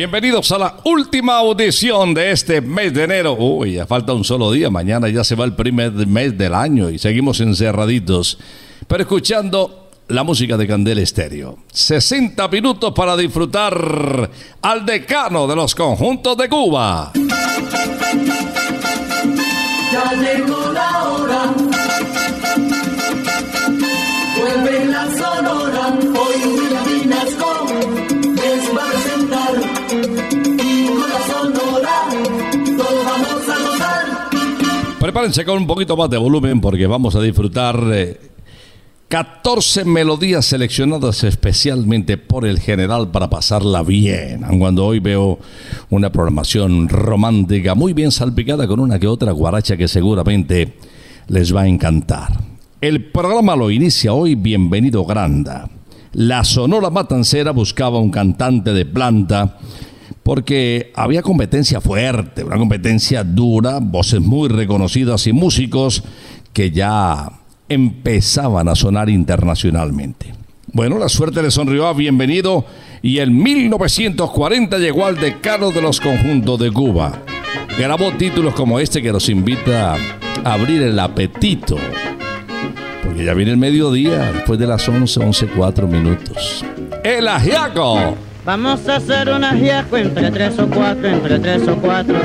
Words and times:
Bienvenidos 0.00 0.50
a 0.50 0.56
la 0.56 0.76
última 0.84 1.36
audición 1.36 2.14
de 2.14 2.30
este 2.30 2.62
mes 2.62 2.94
de 2.94 3.04
enero. 3.04 3.34
Uy, 3.34 3.74
ya 3.74 3.86
falta 3.86 4.14
un 4.14 4.24
solo 4.24 4.50
día. 4.50 4.70
Mañana 4.70 5.10
ya 5.10 5.22
se 5.22 5.34
va 5.34 5.44
el 5.44 5.52
primer 5.52 5.92
mes 5.92 6.38
del 6.38 6.54
año 6.54 6.88
y 6.88 6.98
seguimos 6.98 7.38
encerraditos. 7.40 8.38
Pero 8.88 9.02
escuchando 9.02 9.90
la 10.08 10.22
música 10.22 10.56
de 10.56 10.66
Candel 10.66 11.00
Estéreo. 11.00 11.58
60 11.70 12.48
minutos 12.48 12.94
para 12.94 13.14
disfrutar 13.14 14.30
al 14.62 14.86
decano 14.86 15.46
de 15.46 15.56
los 15.56 15.74
conjuntos 15.74 16.34
de 16.34 16.48
Cuba. 16.48 17.12
Ya 19.92 20.12
llegó 20.14 20.72
la 20.72 21.08
hora. 21.10 21.69
Prepárense 35.00 35.46
con 35.46 35.56
un 35.56 35.66
poquito 35.66 35.96
más 35.96 36.10
de 36.10 36.18
volumen 36.18 36.60
porque 36.60 36.86
vamos 36.86 37.16
a 37.16 37.22
disfrutar 37.22 37.80
eh, 37.90 38.20
14 39.08 39.86
melodías 39.86 40.44
seleccionadas 40.44 41.24
especialmente 41.24 42.18
por 42.18 42.44
el 42.44 42.60
general 42.60 43.10
para 43.10 43.30
pasarla 43.30 43.82
bien. 43.82 44.42
Cuando 44.58 44.84
hoy 44.84 44.98
veo 44.98 45.38
una 45.88 46.12
programación 46.12 46.90
romántica 46.90 47.74
muy 47.74 47.94
bien 47.94 48.10
salpicada 48.12 48.68
con 48.68 48.78
una 48.78 48.98
que 48.98 49.06
otra 49.06 49.32
guaracha 49.32 49.78
que 49.78 49.88
seguramente 49.88 50.74
les 51.28 51.56
va 51.56 51.62
a 51.62 51.68
encantar. 51.68 52.38
El 52.82 53.06
programa 53.10 53.56
lo 53.56 53.70
inicia 53.70 54.12
hoy 54.12 54.34
Bienvenido 54.34 55.06
Granda. 55.06 55.70
La 56.12 56.44
Sonora 56.44 56.90
Matancera 56.90 57.52
buscaba 57.52 57.98
un 58.00 58.10
cantante 58.10 58.74
de 58.74 58.84
planta 58.84 59.56
porque 60.30 60.92
había 60.94 61.22
competencia 61.22 61.80
fuerte, 61.80 62.44
una 62.44 62.56
competencia 62.56 63.24
dura, 63.24 63.80
voces 63.80 64.20
muy 64.20 64.48
reconocidas 64.48 65.26
y 65.26 65.32
músicos 65.32 66.04
que 66.52 66.70
ya 66.70 67.32
empezaban 67.68 68.68
a 68.68 68.76
sonar 68.76 69.10
internacionalmente. 69.10 70.32
Bueno, 70.72 70.98
la 70.98 71.08
suerte 71.08 71.42
le 71.42 71.50
sonrió 71.50 71.88
a 71.88 71.94
Bienvenido 71.94 72.64
y 73.02 73.18
en 73.18 73.36
1940 73.42 74.78
llegó 74.78 75.04
al 75.04 75.18
decano 75.18 75.72
de 75.72 75.82
los 75.82 76.00
conjuntos 76.00 76.60
de 76.60 76.70
Cuba. 76.70 77.24
Grabó 77.76 78.12
títulos 78.12 78.54
como 78.54 78.78
este 78.78 79.02
que 79.02 79.10
nos 79.10 79.28
invita 79.28 79.96
a 80.44 80.52
abrir 80.52 80.80
el 80.82 81.00
apetito. 81.00 81.76
Porque 83.02 83.24
ya 83.24 83.34
viene 83.34 83.50
el 83.50 83.58
mediodía, 83.58 84.30
después 84.30 84.60
de 84.60 84.68
las 84.68 84.88
11, 84.88 85.24
11, 85.24 85.46
4 85.56 85.88
minutos. 85.88 86.64
El 87.02 87.26
ajiaco 87.26 88.29
Vamos 88.44 88.88
a 88.88 88.96
hacer 88.96 89.28
una 89.30 89.52
giaco 89.54 89.96
entre 89.96 90.30
tres 90.30 90.58
o 90.58 90.66
cuatro, 90.68 91.08
entre 91.08 91.38
tres 91.38 91.68
o 91.68 91.76
cuatro. 91.76 92.16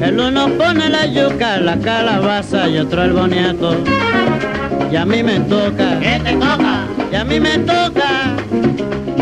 El 0.00 0.18
uno 0.18 0.48
pone 0.58 0.88
la 0.88 1.06
yuca, 1.06 1.58
la 1.58 1.76
calabaza 1.78 2.68
y 2.68 2.78
otro 2.78 3.02
el 3.04 3.12
boniato. 3.12 3.76
Y 4.90 4.96
a 4.96 5.04
mí 5.06 5.22
me 5.22 5.40
toca, 5.40 5.98
¿Qué 6.00 6.20
te 6.24 6.32
toca? 6.32 6.86
y 7.10 7.14
a 7.16 7.24
mí 7.24 7.38
me 7.40 7.58
toca, 7.58 8.36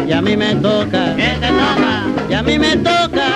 y 0.07 0.13
a 0.13 0.23
mí 0.23 0.37
me 0.37 0.55
toca, 0.57 1.15
¿Qué 1.17 1.37
te 1.41 1.49
toca? 1.49 2.05
y 2.31 2.35
a 2.35 2.43
mí 2.43 2.59
me 2.59 2.77
toca. 2.77 3.27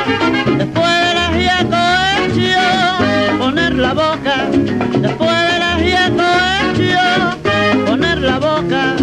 Después 0.56 0.99
de 1.05 1.14
la 1.14 1.31
giaco 1.37 1.76
hecho, 2.25 3.38
poner 3.38 3.75
la 3.75 3.93
boca. 3.93 4.47
Después 5.00 5.52
de 5.52 5.58
la 5.58 5.79
giaco 5.79 6.23
hecho, 6.73 7.87
poner 7.87 8.19
la 8.19 8.38
boca. 8.38 8.94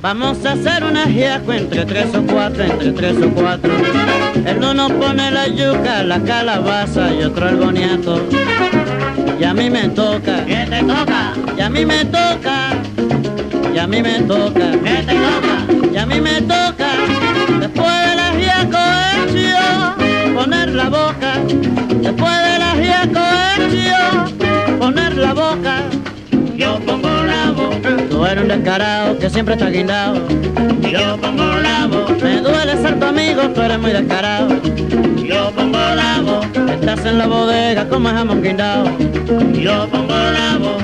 Vamos 0.00 0.44
a 0.46 0.52
hacer 0.52 0.84
una 0.84 1.06
giaco 1.06 1.52
entre 1.52 1.84
tres 1.84 2.14
o 2.14 2.22
cuatro, 2.22 2.62
entre 2.64 2.92
tres 2.92 3.16
o 3.20 3.30
cuatro. 3.30 3.72
El 4.46 4.62
uno 4.62 4.88
pone 4.90 5.30
la 5.30 5.48
yuca, 5.48 6.04
la 6.04 6.20
calabaza 6.20 7.12
y 7.12 7.24
otro 7.24 7.48
el 7.48 7.56
boniato. 7.56 8.22
Y 9.40 9.44
a 9.44 9.52
mí 9.54 9.68
me 9.70 9.88
toca, 9.88 10.44
¿Qué 10.46 10.66
te 10.70 10.80
toca? 10.84 11.32
y 11.56 11.60
a 11.60 11.68
mí 11.68 11.84
me 11.84 12.04
toca, 12.04 12.70
y 13.74 13.78
a 13.78 13.86
mí 13.86 14.02
me 14.02 14.20
toca, 14.22 14.70
¿Qué 14.84 15.04
te 15.06 15.14
toca? 15.14 15.92
y 15.92 15.96
a 15.96 16.06
mí 16.06 16.20
me 16.20 16.42
toca. 16.42 16.88
Después 17.60 17.92
de 18.06 18.16
la 18.16 18.32
giaco 18.38 18.78
poner 20.34 20.68
la 20.74 20.88
boca. 20.88 21.32
Después 22.00 22.32
de 22.46 22.58
la 22.58 22.74
giaco 22.80 23.20
poner 24.78 25.16
la 25.16 25.34
boca. 25.34 25.82
Yo 26.56 26.78
pongo 26.86 26.92
la 26.92 27.02
boca. 27.02 27.07
Tú 28.10 28.24
eres 28.24 28.42
un 28.42 28.48
descarado 28.48 29.18
que 29.18 29.30
siempre 29.30 29.54
está 29.54 29.70
guindado. 29.70 30.26
Yo 30.80 31.16
pongo 31.20 31.44
la 31.44 31.86
boca. 31.86 32.14
Me 32.22 32.40
duele 32.40 32.76
ser 32.76 32.98
tu 32.98 33.06
amigo, 33.06 33.42
tú 33.50 33.60
eres 33.62 33.78
muy 33.78 33.92
descarado. 33.92 34.48
Yo 35.16 35.50
pongo 35.52 35.78
la 35.78 36.20
boca. 36.20 36.74
Estás 36.74 37.04
en 37.06 37.18
la 37.18 37.26
bodega 37.26 37.88
como 37.88 38.08
jamón 38.08 38.42
guindado. 38.42 38.90
Yo 39.52 39.88
pongo 39.88 40.14
la 40.14 40.58
boca. 40.58 40.78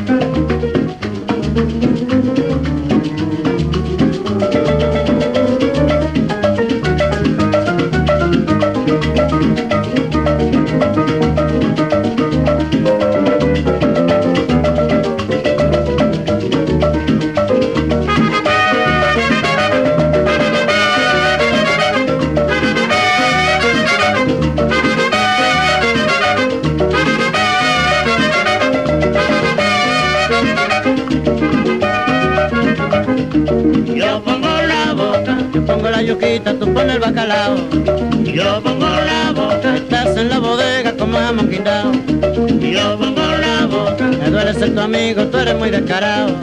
Descarado. 45.95 46.41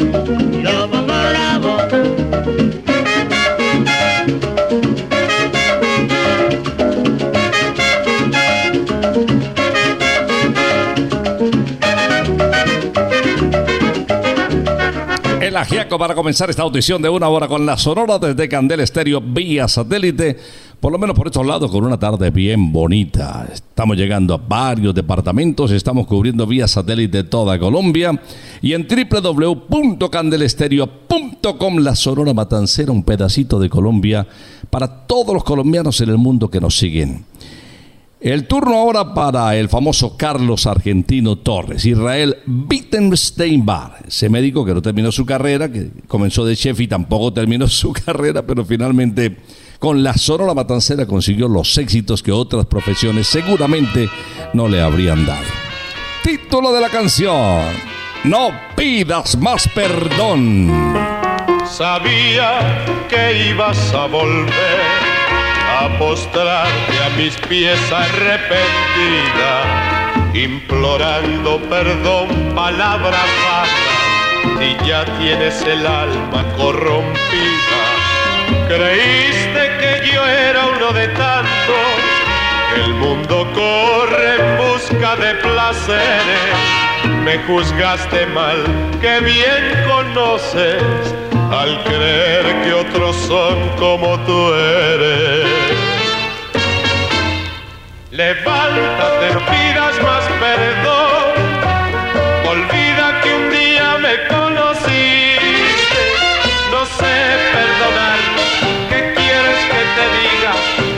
Yo 0.63 0.89
pongo. 0.89 1.11
El 15.41 15.57
ajiaco 15.57 15.99
para 15.99 16.15
comenzar 16.15 16.49
esta 16.49 16.61
audición 16.61 17.01
de 17.01 17.09
una 17.09 17.27
hora 17.27 17.47
con 17.47 17.65
la 17.65 17.77
Sonora 17.77 18.17
desde 18.17 18.47
Candel 18.47 18.79
Estéreo 18.79 19.19
vía 19.19 19.67
satélite, 19.67 20.39
por 20.79 20.93
lo 20.93 20.97
menos 20.97 21.13
por 21.13 21.27
estos 21.27 21.45
lados 21.45 21.69
con 21.69 21.83
una 21.83 21.99
tarde 21.99 22.31
bien 22.31 22.71
bonita. 22.71 23.45
Estamos 23.51 23.97
llegando 23.97 24.33
a 24.33 24.37
varios 24.37 24.95
departamentos, 24.95 25.71
estamos 25.71 26.07
cubriendo 26.07 26.47
vía 26.47 26.69
satélite 26.69 27.25
toda 27.25 27.59
Colombia 27.59 28.17
y 28.61 28.73
en 28.73 28.87
www.candelestereo.com 28.87 31.77
la 31.79 31.95
Sonora 31.95 32.33
Matancera, 32.33 32.91
un 32.91 33.03
pedacito 33.03 33.59
de 33.59 33.69
Colombia 33.69 34.27
para 34.69 35.05
todos 35.05 35.33
los 35.33 35.43
colombianos 35.43 35.99
en 36.01 36.09
el 36.09 36.17
mundo 36.17 36.49
que 36.49 36.61
nos 36.61 36.77
siguen. 36.77 37.25
El 38.21 38.45
turno 38.45 38.75
ahora 38.75 39.15
para 39.15 39.57
el 39.57 39.67
famoso 39.67 40.15
Carlos 40.15 40.67
Argentino 40.67 41.37
Torres, 41.37 41.83
Israel 41.85 42.37
Wittensteinbar, 42.69 44.03
ese 44.07 44.29
médico 44.29 44.63
que 44.63 44.75
no 44.75 44.81
terminó 44.83 45.11
su 45.11 45.25
carrera, 45.25 45.71
que 45.71 45.89
comenzó 46.07 46.45
de 46.45 46.55
chef 46.55 46.79
y 46.81 46.87
tampoco 46.87 47.33
terminó 47.33 47.67
su 47.67 47.91
carrera, 47.91 48.45
pero 48.45 48.63
finalmente 48.63 49.37
con 49.79 50.03
la 50.03 50.13
Sonora 50.13 50.53
Matancera 50.53 51.07
consiguió 51.07 51.47
los 51.47 51.75
éxitos 51.79 52.21
que 52.21 52.31
otras 52.31 52.67
profesiones 52.67 53.25
seguramente 53.25 54.07
no 54.53 54.67
le 54.67 54.81
habrían 54.81 55.25
dado. 55.25 55.47
Título 56.23 56.71
de 56.71 56.81
la 56.81 56.89
canción, 56.89 57.65
No 58.23 58.51
pidas 58.75 59.35
más 59.37 59.67
perdón. 59.69 60.93
Sabía 61.65 62.85
que 63.09 63.49
ibas 63.49 63.91
a 63.95 64.05
volver 64.05 64.81
a 65.79 65.97
postrarte 65.97 67.03
a 67.03 67.09
mis 67.17 67.35
pies 67.49 67.79
arrepentida, 67.91 69.63
implorando 70.35 71.59
perdón, 71.61 72.53
palabra 72.53 73.17
vanas, 73.43 73.69
si 74.59 74.77
ya 74.87 75.03
tienes 75.17 75.59
el 75.63 75.87
alma 75.87 76.45
corrompida. 76.57 77.81
Creíste 78.67 79.77
que 79.79 80.11
yo 80.13 80.23
era 80.27 80.67
uno 80.67 80.93
de 80.93 81.07
tantos, 81.07 81.87
el 82.75 82.93
mundo 82.93 83.47
corre 83.55 84.35
en 84.35 84.57
busca 84.57 85.15
de 85.15 85.33
placeres. 85.35 86.90
Me 87.23 87.37
juzgaste 87.47 88.25
mal, 88.27 88.57
que 88.99 89.19
bien 89.19 89.85
conoces 89.87 90.81
al 91.51 91.83
creer 91.83 92.63
que 92.63 92.73
otros 92.73 93.15
son 93.15 93.69
como 93.77 94.19
tú 94.21 94.53
eres. 94.53 95.47
Levántate, 98.09 99.33
no 99.33 99.39
pidas 99.45 100.01
más 100.01 100.23
perdón. 100.39 101.31
Olvida 102.49 103.21
que 103.21 103.33
un 103.33 103.49
día 103.51 103.97
me 103.99 104.27
conociste. 104.27 106.01
No 106.71 106.85
sé 106.85 107.15
perdonar. 107.53 108.19
¿Qué 108.89 109.13
quieres 109.15 109.59
que 109.71 109.81
te 109.97 110.05
diga? 110.17 110.53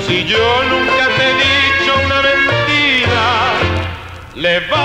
Si 0.07 0.25
yo 0.25 0.63
nunca 0.69 1.03
te 1.17 1.23
he 1.29 1.33
dicho 1.35 1.91
una 2.05 2.19
mentira. 2.21 3.25
Levántate, 4.35 4.82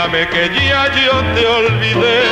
Olvídame 0.00 0.28
que 0.30 0.48
ya 0.66 0.86
yo 0.94 1.20
te 1.34 1.46
olvidé. 1.46 2.22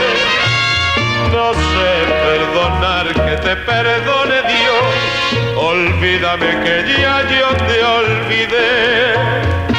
No 1.30 1.52
sé 1.52 1.92
perdonar, 2.24 3.06
que 3.12 3.36
te 3.36 3.56
perdone 3.56 4.36
Dios. 4.54 5.54
Olvídame 5.54 6.50
que 6.64 6.94
ya 6.98 7.28
yo 7.28 7.48
te 7.66 7.84
olvidé. 7.84 9.77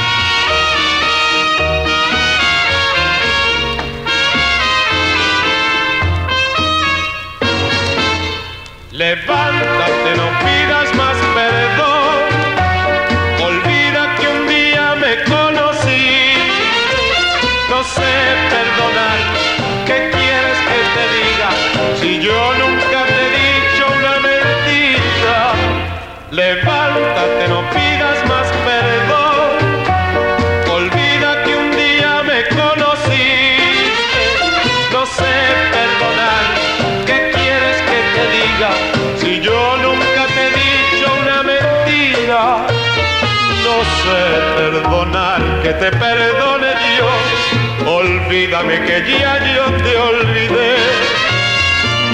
Te 45.79 45.91
perdone 45.91 46.67
Dios. 46.91 47.87
Olvídame 47.87 48.81
que 48.85 48.97
ya 49.19 49.33
yo 49.55 49.65
te 49.83 49.97
olvidé. 49.97 50.75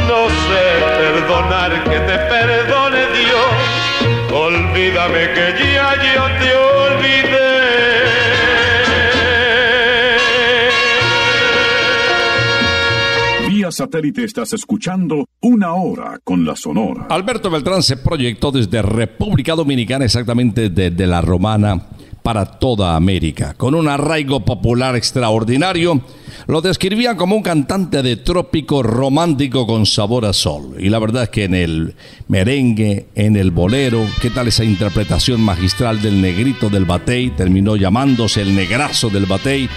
No 0.08 0.30
sé 0.46 0.66
perdonar. 0.98 1.72
Que 1.84 2.00
te 2.00 2.18
perdone 2.32 3.02
Dios. 3.20 3.52
Olvídame 4.32 5.34
que 5.34 5.74
ya 5.74 5.90
yo 6.14 6.24
te 6.40 6.50
olvidé. 6.56 7.56
Vía 13.50 13.72
satélite 13.72 14.24
estás 14.26 14.54
escuchando 14.54 15.26
Una 15.42 15.74
Hora 15.74 16.20
con 16.24 16.46
la 16.46 16.56
Sonora. 16.56 17.08
Alberto 17.10 17.50
Beltrán 17.50 17.82
se 17.82 17.98
proyectó 17.98 18.52
desde 18.52 18.82
República 18.84 19.56
Dominicana, 19.56 20.06
exactamente 20.06 20.70
desde 20.70 21.08
la 21.08 21.22
Romana, 21.22 21.82
para 22.26 22.48
toda 22.48 22.96
América. 22.96 23.54
Con 23.56 23.76
un 23.76 23.88
arraigo 23.88 24.44
popular 24.44 24.96
extraordinario, 24.96 26.02
lo 26.48 26.60
describían 26.60 27.18
como 27.18 27.36
un 27.36 27.44
cantante 27.44 28.02
de 28.02 28.16
trópico 28.16 28.82
romántico 28.82 29.68
con 29.68 29.86
sabor 29.86 30.26
a 30.26 30.34
sol. 30.34 30.76
Y 30.80 30.90
la 30.90 30.98
verdad 30.98 31.24
es 31.24 31.30
que 31.30 31.44
en 31.44 31.54
el 31.54 31.94
merengue, 32.28 33.10
en 33.14 33.36
el 33.36 33.52
bolero, 33.52 34.04
¿qué 34.24 34.32
tal 34.32 34.48
esa 34.48 34.64
interpretación 34.64 35.40
magistral 35.40 36.02
del 36.02 36.20
negrito 36.20 36.68
del 36.68 36.86
batey? 36.86 37.30
Terminó 37.30 37.76
llamándose 37.76 38.42
el 38.42 38.56
negrazo 38.56 39.12
del 39.12 39.28
batey. 39.28 39.70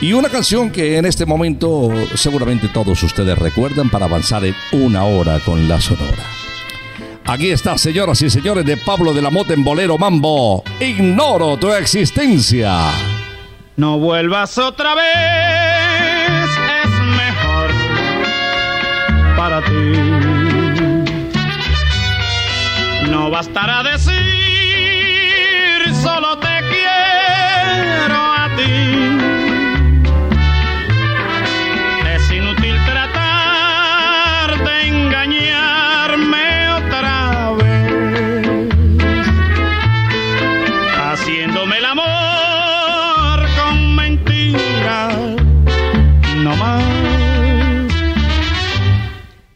Y 0.00 0.12
una 0.12 0.28
canción 0.28 0.70
que 0.70 0.96
en 0.96 1.04
este 1.04 1.24
momento 1.24 1.88
seguramente 2.16 2.66
todos 2.66 3.00
ustedes 3.04 3.38
recuerdan 3.38 3.90
para 3.90 4.06
avanzar 4.06 4.44
en 4.44 4.56
una 4.72 5.04
hora 5.04 5.38
con 5.38 5.68
la 5.68 5.80
sonora. 5.80 6.39
Aquí 7.30 7.52
está, 7.52 7.78
señoras 7.78 8.20
y 8.22 8.28
señores, 8.28 8.64
de 8.64 8.76
Pablo 8.76 9.12
de 9.12 9.22
la 9.22 9.30
Mota 9.30 9.54
en 9.54 9.62
Bolero 9.62 9.96
Mambo. 9.96 10.64
Ignoro 10.80 11.56
tu 11.58 11.72
existencia. 11.72 12.90
No 13.76 14.00
vuelvas 14.00 14.58
otra 14.58 14.96
vez, 14.96 16.50
es 16.82 16.90
mejor 16.90 17.70
para 19.36 19.62
ti. 19.62 19.92
No 23.08 23.30
bastará 23.30 23.84
decir, 23.84 24.19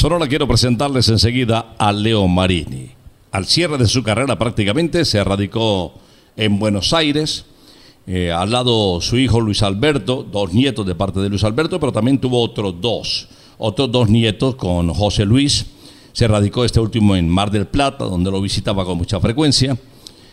Sonora 0.00 0.28
quiero 0.28 0.48
presentarles 0.48 1.10
enseguida 1.10 1.74
a 1.76 1.92
Leo 1.92 2.26
Marini. 2.26 2.88
Al 3.32 3.44
cierre 3.44 3.76
de 3.76 3.86
su 3.86 4.02
carrera 4.02 4.38
prácticamente 4.38 5.04
se 5.04 5.22
radicó 5.22 5.92
en 6.38 6.58
Buenos 6.58 6.94
Aires. 6.94 7.44
Eh, 8.06 8.32
al 8.32 8.50
lado 8.50 9.02
su 9.02 9.18
hijo 9.18 9.42
Luis 9.42 9.62
Alberto, 9.62 10.22
dos 10.22 10.54
nietos 10.54 10.86
de 10.86 10.94
parte 10.94 11.20
de 11.20 11.28
Luis 11.28 11.44
Alberto, 11.44 11.78
pero 11.78 11.92
también 11.92 12.18
tuvo 12.18 12.40
otros 12.40 12.80
dos, 12.80 13.28
otros 13.58 13.92
dos 13.92 14.08
nietos 14.08 14.54
con 14.54 14.88
José 14.94 15.26
Luis. 15.26 15.66
Se 16.14 16.26
radicó 16.26 16.64
este 16.64 16.80
último 16.80 17.14
en 17.14 17.28
Mar 17.28 17.50
del 17.50 17.66
Plata, 17.66 18.06
donde 18.06 18.30
lo 18.30 18.40
visitaba 18.40 18.86
con 18.86 18.96
mucha 18.96 19.20
frecuencia. 19.20 19.76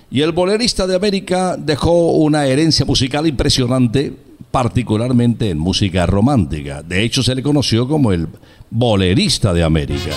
Y 0.09 0.21
el 0.21 0.31
bolerista 0.31 0.87
de 0.87 0.95
América 0.95 1.57
dejó 1.57 2.13
una 2.13 2.45
herencia 2.45 2.85
musical 2.85 3.27
impresionante, 3.27 4.13
particularmente 4.49 5.49
en 5.49 5.57
música 5.57 6.05
romántica. 6.05 6.81
De 6.83 7.03
hecho, 7.03 7.21
se 7.21 7.35
le 7.35 7.43
conoció 7.43 7.85
como 7.85 8.13
el 8.13 8.29
bolerista 8.69 9.53
de 9.53 9.63
América. 9.63 10.11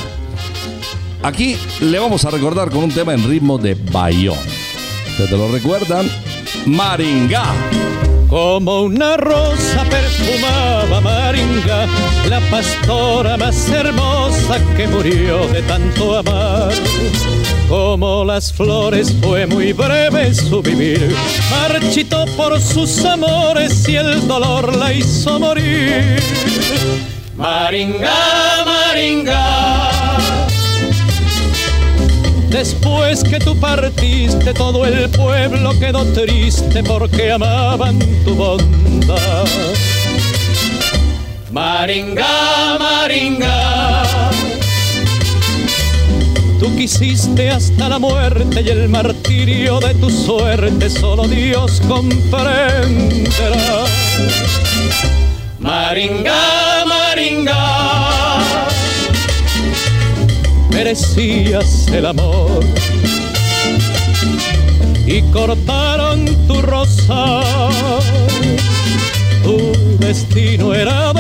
Aquí 1.23 1.57
le 1.81 1.99
vamos 1.99 2.25
a 2.25 2.31
recordar 2.31 2.71
con 2.71 2.85
un 2.85 2.91
tema 2.91 3.13
en 3.15 3.29
ritmo 3.29 3.59
de 3.59 3.75
Bayón. 3.75 4.39
¿Ustedes 5.11 5.31
lo 5.33 5.53
recuerdan? 5.53 6.11
Maringá. 6.67 7.45
Como 8.31 8.83
una 8.83 9.17
rosa 9.17 9.85
perfumaba 9.91 11.01
Maringa, 11.01 11.87
la 12.29 12.39
pastora 12.49 13.37
más 13.37 13.69
hermosa 13.69 14.61
que 14.77 14.87
murió 14.87 15.49
de 15.49 15.63
tanto 15.63 16.17
amar. 16.17 16.73
Como 17.69 18.25
las 18.25 18.53
flores 18.53 19.13
fue 19.21 19.49
muy 19.49 19.73
breve 19.73 20.33
su 20.33 20.63
vivir, 20.63 21.13
marchitó 21.51 22.25
por 22.37 22.61
sus 22.61 23.05
amores 23.05 23.89
y 23.89 23.97
el 23.97 24.29
dolor 24.29 24.77
la 24.77 24.93
hizo 24.93 25.41
morir. 25.41 26.23
Maringa, 27.41 28.65
Maringa. 28.67 29.89
Después 32.51 33.25
que 33.25 33.39
tú 33.39 33.59
partiste, 33.59 34.53
todo 34.53 34.85
el 34.85 35.09
pueblo 35.09 35.71
quedó 35.81 36.05
triste 36.13 36.83
porque 36.85 37.33
amaban 37.33 37.99
tu 38.27 38.35
bondad. 38.35 39.47
Maringa, 41.51 42.77
Maringa. 42.79 44.31
Tú 46.59 46.77
quisiste 46.77 47.49
hasta 47.49 47.89
la 47.89 47.99
muerte 47.99 48.61
y 48.61 48.69
el 48.69 48.91
martirio 48.91 49.81
de 49.81 49.95
tu 49.95 50.11
suerte 50.11 50.91
solo 50.91 51.27
Dios 51.27 51.81
comprenderá. 51.89 52.51
Maringa, 55.59 56.70
Maringa, 57.11 58.39
merecías 60.71 61.89
el 61.89 62.07
amor 62.07 62.65
y 65.09 65.21
cortaron 65.33 66.25
tu 66.47 66.63
rosa. 66.63 67.41
Tu 69.43 69.73
destino 69.99 70.73
era 70.73 71.13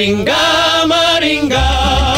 Maringa, 0.00 0.86
Maringa. 0.86 2.14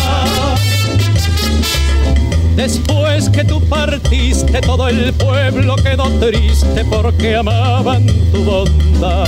Después 2.55 3.29
que 3.29 3.43
tú 3.43 3.61
partiste, 3.69 4.61
todo 4.61 4.87
el 4.87 5.13
pueblo 5.15 5.75
quedó 5.75 6.05
triste 6.21 6.85
porque 6.85 7.35
amaban 7.35 8.07
tu 8.31 8.45
bondad. 8.45 9.27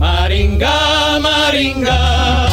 Maringa, 0.00 1.20
Maringa. 1.20 2.46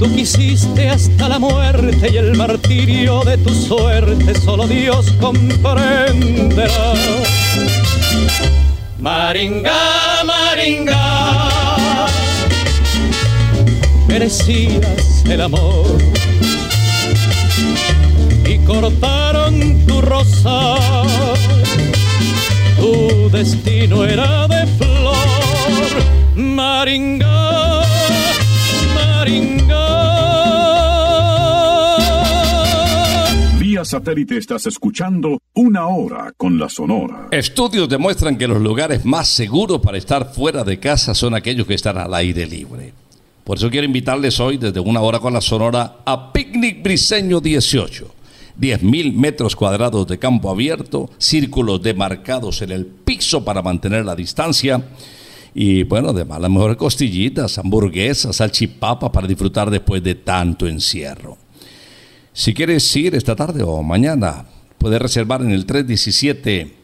Tú 0.00 0.12
quisiste 0.16 0.88
hasta 0.88 1.28
la 1.28 1.38
muerte 1.38 2.10
y 2.12 2.16
el 2.16 2.36
martirio 2.36 3.22
de 3.22 3.38
tu 3.38 3.54
suerte 3.54 4.34
solo 4.40 4.66
Dios 4.66 5.12
comprenderá. 5.20 6.94
Maringa, 8.98 10.24
Maringa, 10.24 12.08
merecías 14.06 15.24
el 15.26 15.40
amor. 15.40 15.98
Y 18.46 18.58
cortaron 18.58 19.84
tu 19.86 20.00
rosa. 20.00 20.76
Tu 22.76 23.30
destino 23.30 24.04
era 24.04 24.46
de 24.48 24.66
flor, 24.78 25.26
Maringa, 26.36 27.33
Satélite 33.84 34.38
estás 34.38 34.66
escuchando 34.66 35.38
Una 35.54 35.86
Hora 35.86 36.32
con 36.36 36.58
la 36.58 36.68
Sonora. 36.68 37.28
Estudios 37.30 37.88
demuestran 37.88 38.38
que 38.38 38.48
los 38.48 38.60
lugares 38.60 39.04
más 39.04 39.28
seguros 39.28 39.80
para 39.80 39.98
estar 39.98 40.32
fuera 40.32 40.64
de 40.64 40.78
casa 40.78 41.14
son 41.14 41.34
aquellos 41.34 41.66
que 41.66 41.74
están 41.74 41.98
al 41.98 42.14
aire 42.14 42.46
libre. 42.46 42.92
Por 43.44 43.58
eso 43.58 43.70
quiero 43.70 43.86
invitarles 43.86 44.40
hoy 44.40 44.56
desde 44.56 44.80
una 44.80 45.00
hora 45.00 45.18
con 45.18 45.32
la 45.32 45.40
Sonora 45.40 45.98
a 46.04 46.32
Picnic 46.32 46.82
Briseño 46.82 47.40
18. 47.40 48.14
10.000 48.58 49.14
metros 49.14 49.56
cuadrados 49.56 50.06
de 50.06 50.18
campo 50.18 50.50
abierto, 50.50 51.10
círculos 51.18 51.82
demarcados 51.82 52.62
en 52.62 52.70
el 52.70 52.86
piso 52.86 53.44
para 53.44 53.62
mantener 53.62 54.04
la 54.04 54.14
distancia 54.14 54.82
y 55.54 55.84
bueno, 55.84 56.10
además 56.10 56.40
las 56.40 56.50
mejores 56.50 56.76
costillitas, 56.76 57.58
hamburguesas, 57.58 58.36
salchipapas 58.36 59.10
para 59.10 59.28
disfrutar 59.28 59.70
después 59.70 60.02
de 60.02 60.16
tanto 60.16 60.66
encierro. 60.66 61.43
Si 62.36 62.52
quieres 62.52 62.96
ir 62.96 63.14
esta 63.14 63.36
tarde 63.36 63.62
o 63.62 63.80
mañana, 63.84 64.46
puedes 64.76 65.00
reservar 65.00 65.40
en 65.40 65.52
el 65.52 65.66
317 65.66 66.74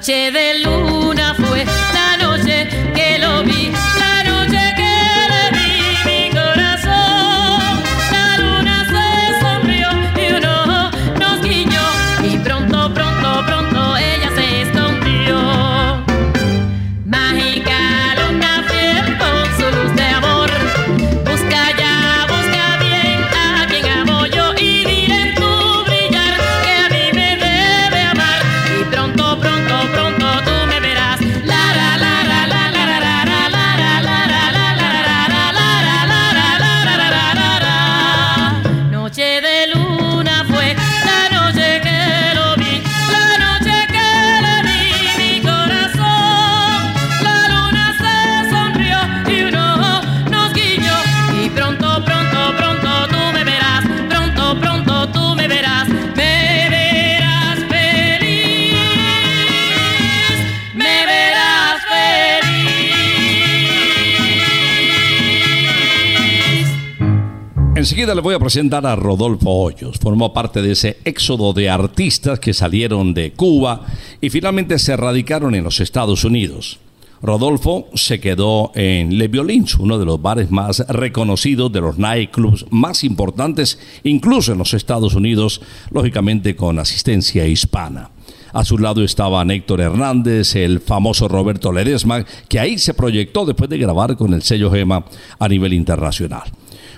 Noche 0.00 0.30
de 0.32 0.49
Enseguida 68.00 68.14
le 68.14 68.22
voy 68.22 68.34
a 68.34 68.38
presentar 68.38 68.86
a 68.86 68.96
Rodolfo 68.96 69.50
Hoyos. 69.50 69.98
Formó 69.98 70.32
parte 70.32 70.62
de 70.62 70.72
ese 70.72 70.96
éxodo 71.04 71.52
de 71.52 71.68
artistas 71.68 72.40
que 72.40 72.54
salieron 72.54 73.12
de 73.12 73.32
Cuba 73.32 73.82
y 74.22 74.30
finalmente 74.30 74.78
se 74.78 74.96
radicaron 74.96 75.54
en 75.54 75.64
los 75.64 75.80
Estados 75.80 76.24
Unidos. 76.24 76.78
Rodolfo 77.20 77.88
se 77.92 78.18
quedó 78.18 78.72
en 78.74 79.18
Le 79.18 79.28
Violins, 79.28 79.74
uno 79.74 79.98
de 79.98 80.06
los 80.06 80.22
bares 80.22 80.50
más 80.50 80.78
reconocidos 80.88 81.70
de 81.72 81.82
los 81.82 81.98
nightclubs 81.98 82.64
más 82.70 83.04
importantes, 83.04 83.78
incluso 84.02 84.52
en 84.52 84.58
los 84.58 84.72
Estados 84.72 85.14
Unidos, 85.14 85.60
lógicamente 85.90 86.56
con 86.56 86.78
asistencia 86.78 87.46
hispana. 87.46 88.08
A 88.54 88.64
su 88.64 88.78
lado 88.78 89.04
estaba 89.04 89.42
Héctor 89.42 89.82
Hernández, 89.82 90.56
el 90.56 90.80
famoso 90.80 91.28
Roberto 91.28 91.70
Ledesma, 91.70 92.24
que 92.48 92.58
ahí 92.58 92.78
se 92.78 92.94
proyectó 92.94 93.44
después 93.44 93.68
de 93.68 93.76
grabar 93.76 94.16
con 94.16 94.32
el 94.32 94.40
sello 94.40 94.70
Gema 94.70 95.04
a 95.38 95.48
nivel 95.48 95.74
internacional. 95.74 96.50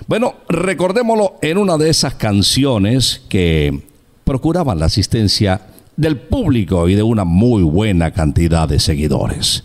Bueno, 0.07 0.35
recordémoslo 0.49 1.35
en 1.41 1.57
una 1.57 1.77
de 1.77 1.89
esas 1.89 2.15
canciones 2.15 3.21
que 3.29 3.83
procuraban 4.23 4.79
la 4.79 4.85
asistencia 4.85 5.61
del 5.95 6.17
público 6.17 6.89
y 6.89 6.95
de 6.95 7.03
una 7.03 7.23
muy 7.23 7.63
buena 7.63 8.11
cantidad 8.11 8.67
de 8.67 8.79
seguidores. 8.79 9.63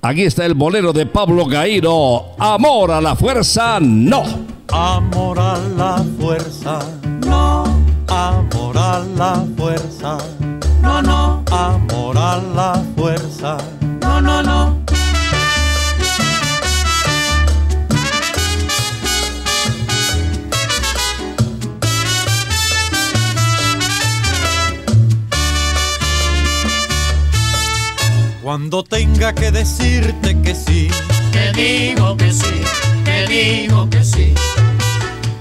Aquí 0.00 0.22
está 0.22 0.44
el 0.44 0.54
bolero 0.54 0.92
de 0.92 1.06
Pablo 1.06 1.46
Gairo, 1.46 2.34
Amor 2.38 2.90
a 2.90 3.00
la 3.00 3.16
fuerza, 3.16 3.78
no. 3.80 4.22
Amor 4.68 5.38
a 5.38 5.58
la 5.76 6.04
fuerza, 6.20 6.78
no. 7.26 7.64
Amor 8.08 8.76
a 8.76 9.04
la 9.16 9.46
fuerza, 9.56 10.18
no, 10.82 11.02
no. 11.02 11.42
Amor 11.50 12.18
a 12.18 12.42
la 12.54 12.82
fuerza, 12.96 13.56
no, 14.02 14.20
no, 14.20 14.42
no. 14.42 14.83
Cuando 28.44 28.84
tenga 28.84 29.34
que 29.34 29.50
decirte 29.50 30.38
que 30.42 30.54
sí, 30.54 30.88
Te 31.32 31.50
digo 31.52 32.14
que 32.14 32.30
sí, 32.30 32.60
te 33.02 33.26
digo 33.26 33.88
que 33.88 34.04
sí, 34.04 34.34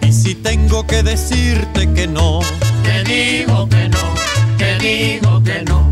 y 0.02 0.12
si 0.13 0.36
tengo 0.36 0.88
que 0.88 1.04
decirte 1.04 1.92
que 1.94 2.08
no, 2.08 2.39
te 2.82 3.04
digo 3.04 3.68
que 3.68 3.89
no, 3.89 4.13
te 4.58 4.78
digo 4.80 5.44
que 5.44 5.63
no. 5.63 5.86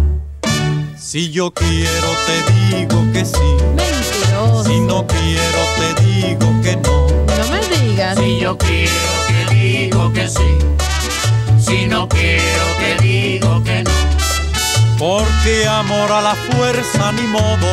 si 0.98 1.30
yo 1.32 1.52
quiero 1.52 2.08
te 2.26 2.78
digo 2.78 3.04
que 3.12 3.26
sí, 3.26 3.50
Mentiroso. 3.76 4.64
si 4.70 4.80
no 4.80 5.06
quiero 5.06 5.62
te 5.78 6.04
digo 6.06 6.62
que 6.64 6.76
no. 6.78 7.08
No 7.08 7.48
me 7.52 7.78
digas. 7.78 8.18
Si 8.18 8.40
yo 8.40 8.58
quiero 8.58 9.12
te 9.28 9.54
digo 9.56 10.14
que 10.14 10.30
sí, 10.30 10.58
si 11.60 11.88
no 11.88 12.08
quiero 12.08 12.64
te 12.80 13.04
digo 13.04 13.62
que 13.64 13.84
no. 13.84 14.21
Porque 15.02 15.66
amor 15.68 16.12
a 16.12 16.22
la 16.22 16.36
fuerza 16.36 17.12
ni 17.14 17.24
modo, 17.24 17.72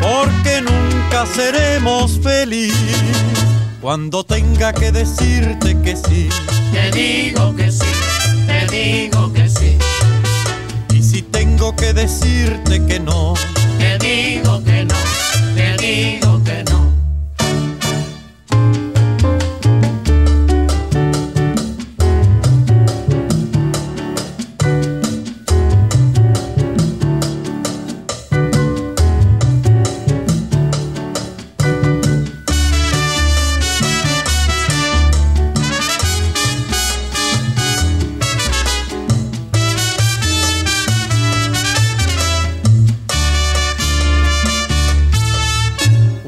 porque 0.00 0.62
nunca 0.62 1.26
seremos 1.26 2.20
feliz. 2.22 2.72
Cuando 3.80 4.22
tenga 4.22 4.72
que 4.72 4.92
decirte 4.92 5.76
que 5.82 5.96
sí, 5.96 6.28
Te 6.72 6.92
digo 6.92 7.56
que 7.56 7.72
sí, 7.72 7.92
te 8.46 8.68
digo 8.68 9.32
que 9.32 9.48
sí, 9.48 9.76
y 10.94 11.02
si 11.02 11.22
tengo 11.22 11.74
que 11.74 11.92
decirte 11.92 12.86
que 12.86 13.00
no, 13.00 13.34
te 13.76 13.98
digo 13.98 14.62
que 14.62 14.84
no, 14.84 14.94
te 15.56 15.76
digo 15.76 16.40
que 16.44 16.62
no. 16.70 16.73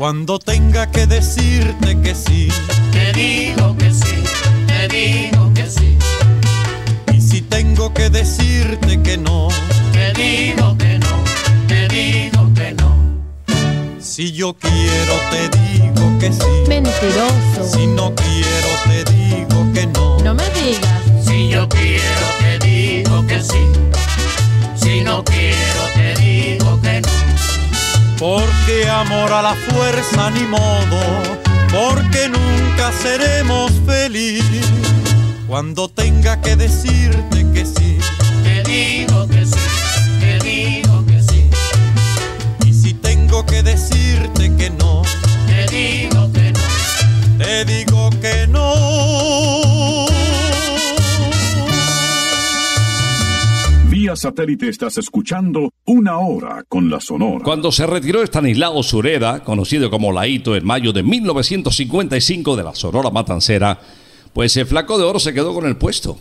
Cuando 0.06 0.38
tenga 0.38 0.88
que 0.88 1.04
decirte 1.04 2.00
que 2.00 2.14
sí, 2.14 2.46
Te 2.92 3.12
digo 3.12 3.76
que 3.76 3.92
sí, 3.92 4.22
te 4.68 4.86
digo 4.86 5.52
que 5.52 5.66
sí, 5.68 5.98
y 7.12 7.20
si 7.20 7.40
tengo 7.42 7.92
que 7.92 8.08
decirte 8.08 9.02
que 9.02 9.16
no, 9.18 9.48
te 9.92 10.12
digo 10.12 10.78
que 10.78 11.00
no, 11.00 11.24
te 11.66 11.88
digo 11.88 12.48
que 12.54 12.70
no. 12.74 12.94
si 13.98 14.30
yo 14.30 14.54
quiero 14.54 15.14
te 15.32 15.48
digo 15.58 16.18
que 16.20 16.32
sí, 16.32 16.68
Mentiroso. 16.68 17.68
si 17.76 17.88
no 17.88 18.14
quiero 18.14 18.68
te 18.86 19.12
digo 19.12 19.72
que 19.74 19.86
no. 19.88 20.20
No 20.20 20.34
me 20.34 20.44
digas. 20.50 21.02
Si 21.26 21.48
yo 21.48 21.68
quiero 21.68 22.26
te 22.38 22.64
digo 22.64 23.26
que 23.26 23.42
sí, 23.42 23.64
si 24.76 25.00
no 25.00 25.24
quiero 25.24 25.82
te 25.96 26.14
digo 26.20 26.58
que 26.58 26.64
no. 26.64 26.65
Porque 28.18 28.88
amor 28.88 29.33
a 29.33 29.42
la 29.42 29.55
fuerza 29.55 30.31
ni 30.31 30.40
modo, 30.46 31.00
porque 31.70 32.29
nunca 32.29 32.90
seremos 32.92 33.72
feliz. 33.85 34.42
Cuando 35.46 35.88
tenga 35.88 36.40
que 36.40 36.57
decirte 36.57 37.46
que 37.52 37.64
sí, 37.66 37.98
Te 38.42 38.62
digo 38.64 39.29
que 39.29 39.44
sí, 39.44 39.59
te 40.18 40.38
digo 40.40 41.05
que 41.07 41.22
sí, 41.22 41.50
y 42.66 42.72
si 42.72 42.94
tengo 42.94 43.44
que 43.46 43.62
decirte 43.62 44.55
que 44.57 44.70
no, 44.70 45.02
te 45.46 45.66
digo 45.66 46.33
que 46.33 46.52
no. 46.52 47.38
te 47.38 47.64
digo 47.64 48.11
que 48.20 48.46
no. 48.48 50.05
Vía 54.06 54.14
satélite 54.14 54.68
estás 54.68 54.98
escuchando 54.98 55.72
Una 55.84 56.18
Hora 56.18 56.62
con 56.68 56.88
la 56.88 57.00
Sonora. 57.00 57.42
Cuando 57.42 57.72
se 57.72 57.88
retiró 57.88 58.22
Estanislao 58.22 58.80
Sureda, 58.84 59.42
conocido 59.42 59.90
como 59.90 60.12
Laito, 60.12 60.54
en 60.54 60.64
mayo 60.64 60.92
de 60.92 61.02
1955 61.02 62.54
de 62.54 62.62
la 62.62 62.72
Sonora 62.76 63.10
Matancera, 63.10 63.80
pues 64.32 64.56
el 64.58 64.66
flaco 64.66 64.96
de 64.96 65.02
oro 65.02 65.18
se 65.18 65.34
quedó 65.34 65.52
con 65.52 65.66
el 65.66 65.76
puesto. 65.76 66.16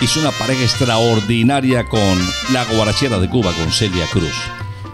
Hizo 0.00 0.20
una 0.20 0.30
pareja 0.30 0.62
extraordinaria 0.62 1.88
con 1.88 2.16
la 2.52 2.64
guarachera 2.64 3.18
de 3.18 3.28
Cuba, 3.28 3.50
con 3.54 3.72
Celia 3.72 4.06
Cruz. 4.12 4.36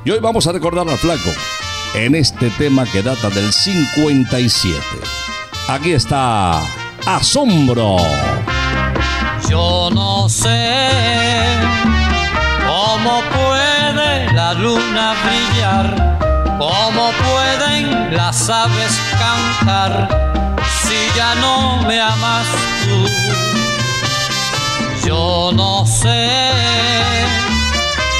Y 0.06 0.10
hoy 0.12 0.20
vamos 0.20 0.46
a 0.46 0.52
recordar 0.52 0.88
al 0.88 0.96
flaco 0.96 1.28
en 1.94 2.14
este 2.14 2.48
tema 2.56 2.86
que 2.90 3.02
data 3.02 3.28
del 3.28 3.52
57. 3.52 4.78
Aquí 5.68 5.92
está 5.92 6.62
Asombro. 7.04 7.98
Yo 9.50 9.90
no 9.92 10.30
sé 10.30 11.91
cómo 13.02 13.20
puede 13.30 14.32
la 14.32 14.54
luna 14.54 15.14
brillar, 15.24 16.18
cómo 16.58 17.10
pueden 17.10 18.14
las 18.14 18.48
aves 18.48 19.00
cantar 19.18 20.08
si 20.82 20.94
ya 21.16 21.34
no 21.36 21.82
me 21.82 22.00
amas 22.00 22.46
tú. 22.84 23.08
Yo 25.06 25.50
no 25.54 25.84
sé 25.84 26.28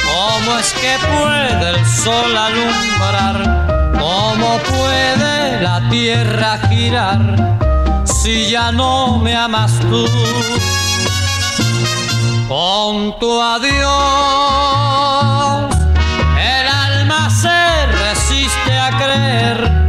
cómo 0.05 0.59
es 0.59 0.73
que 0.73 0.99
puede 0.99 1.71
el 1.71 1.87
sol 1.87 2.37
alumbrar, 2.37 3.93
cómo 3.99 4.59
puede 4.59 5.63
la 5.63 5.81
tierra 5.91 6.59
girar 6.69 7.21
si 8.05 8.51
ya 8.51 8.73
no 8.73 9.19
me 9.19 9.37
amas 9.37 9.79
tú. 9.79 10.09
Con 12.53 13.19
tu 13.19 13.41
adiós, 13.41 13.81
el 16.37 16.69
alma 16.69 17.31
se 17.31 17.87
resiste 17.87 18.79
a 18.79 18.91
creer 18.99 19.87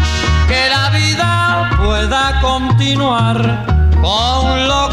que 0.48 0.70
la 0.70 0.90
vida 0.92 1.70
pueda 1.84 2.40
continuar 2.40 3.66
con 4.02 4.66
lo 4.70 4.93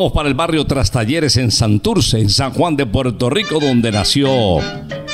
vamos 0.00 0.12
para 0.14 0.30
el 0.30 0.34
barrio 0.34 0.64
Trastalleres 0.64 1.36
en 1.36 1.50
Santurce, 1.50 2.18
en 2.18 2.30
San 2.30 2.54
Juan 2.54 2.74
de 2.74 2.86
Puerto 2.86 3.28
Rico, 3.28 3.60
donde 3.60 3.92
nació 3.92 4.30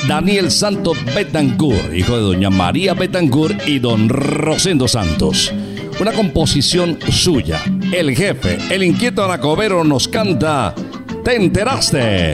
Daniel 0.07 0.49
Santos 0.49 0.97
Betancourt, 1.13 1.93
hijo 1.93 2.15
de 2.15 2.21
doña 2.21 2.49
María 2.49 2.93
Betancourt 2.93 3.67
y 3.67 3.79
don 3.79 4.07
Rosendo 4.07 4.87
Santos. 4.87 5.51
Una 5.99 6.13
composición 6.13 6.99
suya. 7.11 7.61
El 7.91 8.15
jefe, 8.15 8.59
el 8.69 8.81
inquieto 8.81 9.25
anacobero, 9.25 9.83
nos 9.83 10.07
canta 10.07 10.73
¿Te 11.21 11.35
enteraste? 11.35 12.31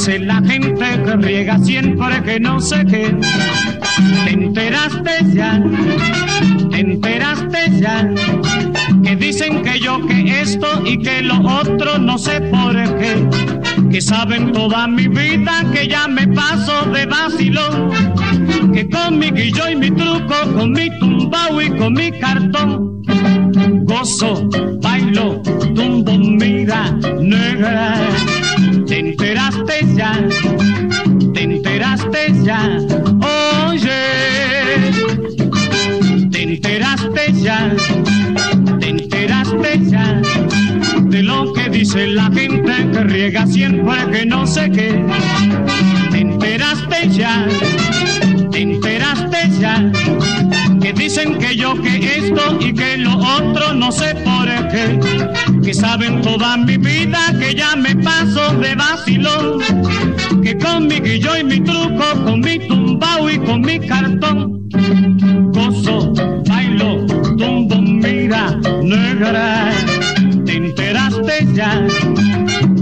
Dice 0.00 0.18
la 0.20 0.40
gente 0.40 1.02
que 1.04 1.16
riega 1.16 1.58
siempre 1.58 2.22
que 2.22 2.40
no 2.40 2.58
sé 2.58 2.86
qué. 2.86 3.14
Te 4.24 4.30
enteraste 4.30 5.10
ya, 5.34 5.62
te 6.70 6.80
enteraste 6.80 7.80
ya 7.80 8.10
que 9.04 9.16
dicen 9.16 9.62
que 9.62 9.78
yo 9.78 10.00
que 10.06 10.40
esto 10.40 10.66
y 10.86 11.02
que 11.02 11.20
lo 11.20 11.40
otro 11.40 11.98
no 11.98 12.16
sé 12.16 12.40
por 12.40 12.72
qué. 12.98 13.28
Que 13.90 14.00
saben 14.00 14.52
toda 14.52 14.86
mi 14.86 15.06
vida 15.06 15.66
que 15.74 15.86
ya 15.86 16.08
me 16.08 16.26
paso 16.28 16.86
de 16.94 17.04
vacilón. 17.04 17.90
Que 18.72 18.88
con 18.88 19.18
mi 19.18 19.30
guillo 19.30 19.68
y 19.68 19.76
mi 19.76 19.90
truco, 19.90 20.34
con 20.56 20.72
mi 20.72 20.98
tumbao 20.98 21.60
y 21.60 21.68
con 21.76 21.92
mi 21.92 22.10
cartón 22.12 23.02
gozo, 23.84 24.48
bailo, 24.80 25.42
tumbo, 25.74 26.16
mira, 26.16 26.90
negra. 27.20 27.96
Te 28.90 28.98
enteraste 28.98 29.86
ya, 29.94 30.28
te 31.32 31.42
enteraste 31.44 32.34
ya, 32.42 32.76
oye. 33.68 34.90
Te 36.32 36.42
enteraste 36.42 37.32
ya, 37.40 37.72
te 38.80 38.88
enteraste 38.88 39.80
ya 39.84 40.20
de 41.04 41.22
lo 41.22 41.52
que 41.52 41.68
dice 41.68 42.08
la 42.08 42.32
gente 42.32 42.90
que 42.90 43.04
riega 43.04 43.46
siempre 43.46 44.10
que 44.10 44.26
no 44.26 44.44
sé 44.44 44.68
qué. 44.72 45.06
Te 46.10 46.18
enteraste 46.18 47.10
ya, 47.10 47.46
te 48.50 48.60
enteraste 48.60 49.50
ya 49.60 49.99
que 50.92 51.02
dicen 51.02 51.38
que 51.38 51.54
yo 51.56 51.74
que 51.82 51.96
esto 51.98 52.58
y 52.60 52.72
que 52.72 52.96
lo 52.96 53.16
otro 53.16 53.74
no 53.74 53.92
sé 53.92 54.14
por 54.24 54.48
qué, 54.68 54.98
que 55.62 55.74
saben 55.74 56.20
toda 56.22 56.56
mi 56.56 56.76
vida 56.78 57.20
que 57.38 57.54
ya 57.54 57.76
me 57.76 57.94
paso 57.96 58.54
de 58.56 58.74
vacilón, 58.74 59.60
que 60.42 60.56
con 60.58 60.88
mi 60.88 61.00
guillo 61.00 61.36
y 61.36 61.44
mi 61.44 61.60
truco, 61.60 62.04
con 62.24 62.40
mi 62.40 62.58
tumbao 62.66 63.30
y 63.30 63.38
con 63.38 63.60
mi 63.60 63.78
cartón, 63.78 64.68
gozo, 65.52 66.12
bailo, 66.48 67.06
tumbo, 67.36 67.80
mira, 67.80 68.56
negra, 68.82 69.70
te 70.44 70.56
enteraste 70.56 71.46
ya, 71.54 71.86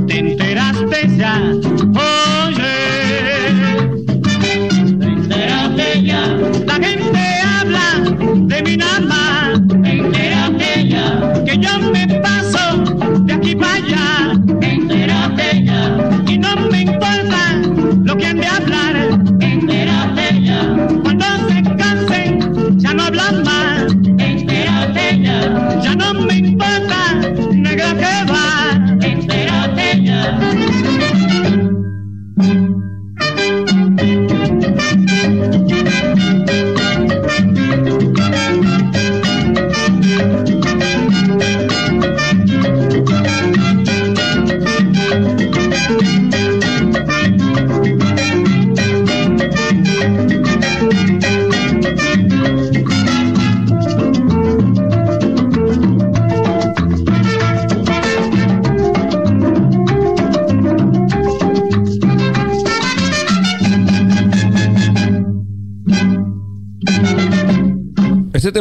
te 0.06 0.18
enteraste 0.18 1.16
ya. 1.16 1.52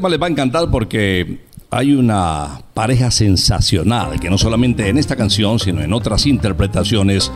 Les 0.10 0.22
va 0.22 0.28
a 0.28 0.30
encantar 0.30 0.70
porque 0.70 1.39
hay 1.70 1.93
una 1.93 2.62
pareja 2.74 3.12
sensacional 3.12 4.20
que 4.20 4.30
no 4.30 4.38
solamente 4.38 4.88
en 4.88 4.98
esta 4.98 5.15
canción, 5.15 5.60
sino 5.60 5.82
en 5.82 5.93
otras 5.93 6.26
interpretaciones 6.26 7.32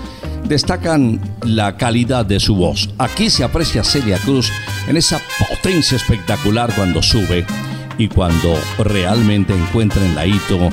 destacan 0.45 1.19
la 1.43 1.77
calidad 1.77 2.25
de 2.25 2.39
su 2.39 2.55
voz. 2.55 2.89
Aquí 2.97 3.29
se 3.29 3.43
aprecia 3.43 3.83
Celia 3.83 4.17
Cruz 4.17 4.51
en 4.87 4.97
esa 4.97 5.19
potencia 5.49 5.97
espectacular 5.97 6.73
cuando 6.75 7.01
sube 7.01 7.45
y 7.97 8.07
cuando 8.07 8.57
realmente 8.79 9.53
encuentra 9.53 10.03
en 10.05 10.15
la 10.15 10.25
hito 10.25 10.69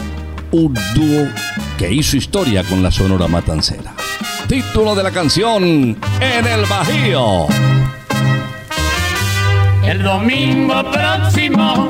un 0.52 0.74
dúo 0.94 1.28
que 1.76 1.92
hizo 1.92 2.16
historia 2.16 2.64
con 2.64 2.82
la 2.82 2.90
Sonora 2.90 3.28
Matancera. 3.28 3.94
Título 4.46 4.94
de 4.94 5.02
la 5.02 5.10
canción 5.10 5.62
En 6.20 6.46
el 6.46 6.64
Bajío. 6.66 7.46
El 9.84 10.02
domingo 10.02 10.82
próximo, 10.90 11.87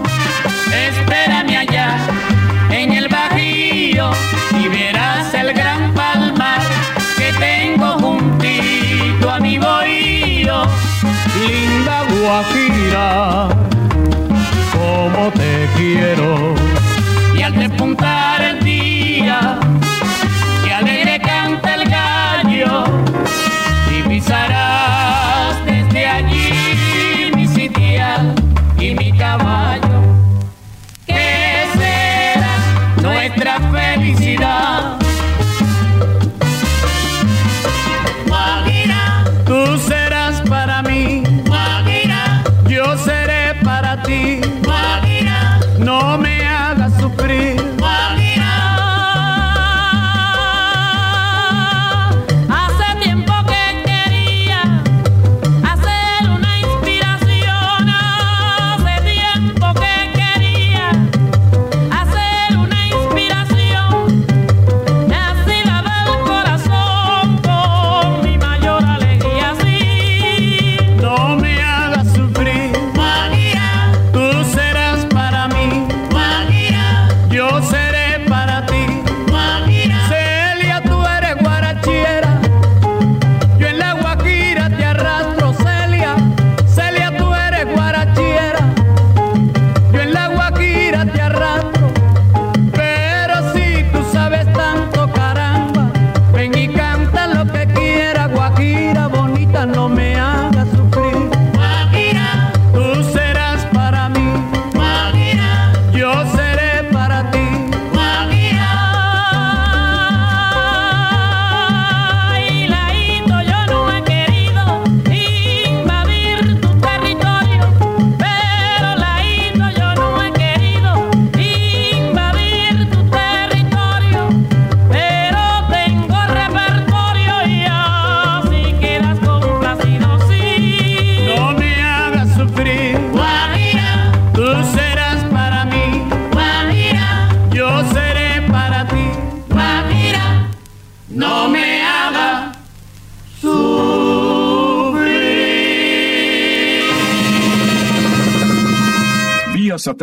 quiero. 15.94 16.37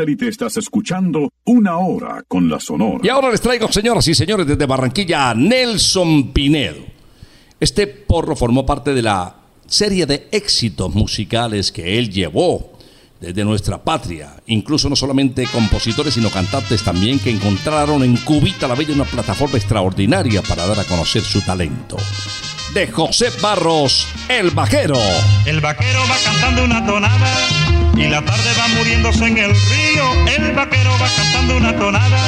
Satélite 0.06 0.28
estás 0.28 0.56
escuchando 0.58 1.32
Una 1.46 1.78
Hora 1.78 2.24
con 2.28 2.48
la 2.48 2.60
Sonora. 2.60 3.00
Y 3.02 3.10
ahora 3.10 3.32
les 3.32 3.42
traigo, 3.42 3.72
señoras 3.72 4.08
y 4.08 4.14
señores, 4.14 4.46
desde 4.46 4.68
Barranquilla 4.68 5.32
a 5.32 5.34
Nelson 5.34 6.32
Pinedo. 6.32 6.86
Este 7.60 7.88
porro 7.88 8.36
formó 8.36 8.66
parte 8.68 8.94
de 8.94 9.02
la 9.02 9.36
serie 9.66 10.06
de 10.06 10.28
éxitos 10.32 10.94
musicales 10.94 11.72
que 11.72 11.98
él 11.98 12.12
llevó 12.12 12.74
desde 13.20 13.44
nuestra 13.44 13.84
patria. 13.84 14.36
Incluso 14.46 14.90
no 14.90 14.96
solamente 14.96 15.48
compositores, 15.52 16.14
sino 16.14 16.30
cantantes 16.30 16.84
también 16.84 17.18
que 17.18 17.32
encontraron 17.32 18.04
en 18.04 18.18
Cubita 18.18 18.68
la 18.68 18.76
Bella 18.76 18.94
una 18.94 19.06
plataforma 19.06 19.58
extraordinaria 19.58 20.44
para 20.44 20.68
dar 20.68 20.80
a 20.80 20.84
conocer 20.84 21.24
su 21.24 21.42
talento. 21.42 21.98
De 22.76 22.88
José 22.88 23.32
Barros, 23.42 24.08
el 24.30 24.52
vaquero. 24.52 25.00
El 25.48 25.62
vaquero 25.62 26.00
va 26.08 26.18
cantando 26.24 26.64
una 26.64 26.86
tonada 26.86 27.65
y 27.96 28.08
la 28.08 28.22
tarde 28.22 28.50
va 28.60 28.68
muriéndose 28.78 29.26
en 29.26 29.38
el 29.38 29.52
río. 29.52 30.28
El 30.38 30.52
vaquero 30.54 30.92
va 31.02 31.08
cantando 31.16 31.58
una 31.58 31.76
tonada 31.76 32.20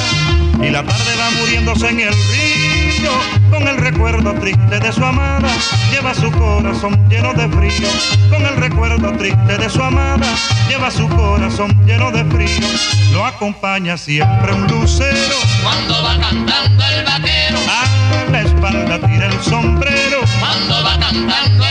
y 0.62 0.70
la 0.70 0.84
tarde 0.84 1.16
va 1.20 1.30
muriéndose 1.40 1.90
en 1.90 2.00
el 2.02 2.14
río. 2.14 3.12
Con 3.52 3.68
el 3.68 3.78
recuerdo 3.78 4.34
triste 4.36 4.80
de 4.80 4.92
su 4.92 5.04
amada, 5.04 5.50
lleva 5.92 6.14
su 6.14 6.32
corazón 6.32 7.08
lleno 7.10 7.34
de 7.34 7.48
frío. 7.50 7.90
Con 8.30 8.46
el 8.46 8.56
recuerdo 8.58 9.12
triste 9.14 9.58
de 9.58 9.70
su 9.70 9.82
amada, 9.82 10.28
lleva 10.70 10.90
su 10.92 11.08
corazón 11.10 11.70
lleno 11.86 12.12
de 12.12 12.24
frío. 12.26 12.68
Lo 13.14 13.26
acompaña 13.26 13.98
siempre 13.98 14.54
un 14.54 14.68
lucero. 14.68 15.36
Cuando 15.64 16.04
va 16.04 16.20
cantando 16.20 16.84
el 16.86 17.06
vaquero, 17.06 17.60
A 17.70 18.32
la 18.32 18.42
espalda 18.42 19.00
tira 19.00 19.28
el 19.28 19.44
sombrero. 19.44 20.20
cuando 20.40 20.84
va 20.84 21.00
cantando 21.00 21.67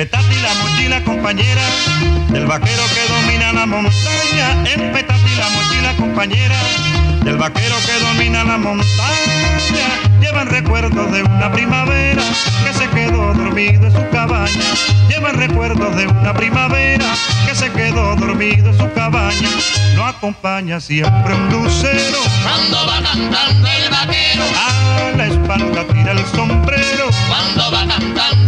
Y 0.00 0.40
la 0.40 0.54
mochila 0.54 1.04
compañera 1.04 1.60
del 2.30 2.46
vaquero 2.46 2.82
que 2.94 3.12
domina 3.12 3.52
la 3.52 3.66
montaña. 3.66 4.64
Y 4.64 5.36
la 5.36 5.50
mochila 5.50 5.94
compañera 5.98 6.56
del 7.22 7.36
vaquero 7.36 7.74
que 7.84 8.06
domina 8.06 8.42
la 8.44 8.56
montaña. 8.56 8.86
Llevan 10.18 10.48
recuerdos 10.48 11.12
de 11.12 11.22
una 11.22 11.52
primavera 11.52 12.22
que 12.64 12.72
se 12.72 12.88
quedó 12.88 13.34
dormido 13.34 13.88
en 13.88 13.92
su 13.92 14.08
cabaña. 14.08 14.70
Llevan 15.10 15.36
recuerdos 15.36 15.94
de 15.94 16.06
una 16.06 16.32
primavera 16.32 17.04
que 17.46 17.54
se 17.54 17.70
quedó 17.70 18.16
dormido 18.16 18.70
en 18.70 18.78
su 18.78 18.90
cabaña. 18.94 19.50
Lo 19.96 20.06
acompaña 20.06 20.80
siempre 20.80 21.34
un 21.34 21.50
lucero. 21.50 22.20
cuando 22.42 22.86
va 22.86 23.02
cantando 23.02 23.68
el 23.68 23.90
vaquero, 23.90 24.44
A 24.56 25.16
la 25.18 25.26
espalda 25.26 25.84
tira 25.92 26.12
el 26.12 26.24
sombrero. 26.34 27.10
cuando 27.28 27.70
va 27.70 27.86
cantando 27.86 28.39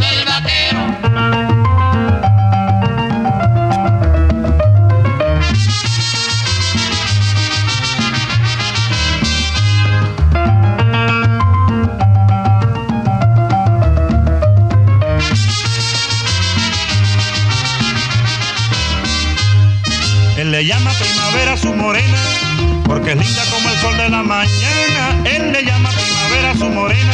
porque 23.03 23.19
es 23.19 23.27
linda 23.27 23.43
como 23.51 23.69
el 23.69 23.79
sol 23.79 23.97
de 23.97 24.09
la 24.11 24.23
mañana. 24.23 25.23
Él 25.25 25.51
le 25.51 25.65
llama 25.65 25.91
primavera 25.91 26.51
a 26.53 26.57
su 26.57 26.71
morena, 26.71 27.12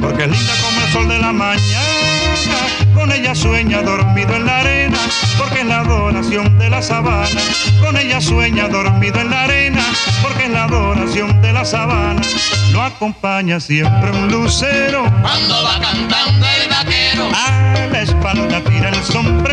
porque 0.00 0.24
es 0.24 0.30
linda 0.30 0.52
como 0.64 0.80
el 0.84 0.92
sol 0.92 1.08
de 1.08 1.18
la 1.20 1.32
mañana. 1.32 1.62
Con 2.92 3.12
ella 3.12 3.32
sueña 3.32 3.82
dormido 3.82 4.34
en 4.34 4.46
la 4.46 4.58
arena, 4.58 4.98
porque 5.38 5.60
es 5.60 5.66
la 5.66 5.78
adoración 5.80 6.58
de 6.58 6.70
la 6.70 6.82
sabana. 6.82 7.40
Con 7.80 7.96
ella 7.96 8.20
sueña 8.20 8.66
dormido 8.66 9.20
en 9.20 9.30
la 9.30 9.44
arena, 9.44 9.84
porque 10.22 10.46
es 10.46 10.50
la 10.50 10.64
adoración 10.64 11.40
de 11.40 11.52
la 11.52 11.64
sabana. 11.64 12.20
Lo 12.72 12.82
acompaña 12.82 13.60
siempre 13.60 14.10
un 14.10 14.28
lucero. 14.28 15.04
Cuando 15.22 15.62
va 15.62 15.78
cantando 15.78 16.46
el 16.60 16.68
vaquero, 16.68 17.30
A 17.32 17.86
la 17.92 18.02
espalda 18.02 18.60
tira 18.64 18.88
el 18.88 19.04
sombrero. 19.04 19.51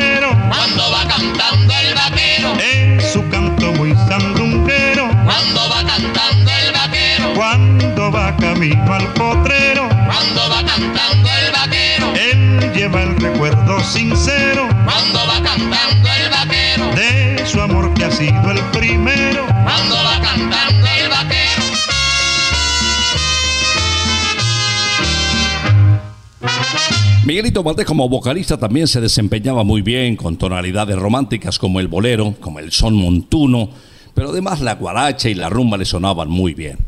Miguelito 27.29 27.61
Valdés 27.61 27.85
como 27.85 28.09
vocalista 28.09 28.57
también 28.57 28.87
se 28.87 28.99
desempeñaba 29.01 29.63
muy 29.63 29.83
bien 29.83 30.15
con 30.15 30.35
tonalidades 30.35 30.97
románticas 30.97 31.59
como 31.59 31.79
el 31.79 31.87
bolero, 31.87 32.33
como 32.39 32.57
el 32.57 32.71
son 32.71 32.95
montuno, 32.95 33.69
pero 34.15 34.29
además 34.29 34.61
la 34.61 34.73
guaracha 34.73 35.29
y 35.29 35.35
la 35.35 35.47
rumba 35.47 35.77
le 35.77 35.85
sonaban 35.85 36.27
muy 36.27 36.55
bien. 36.55 36.79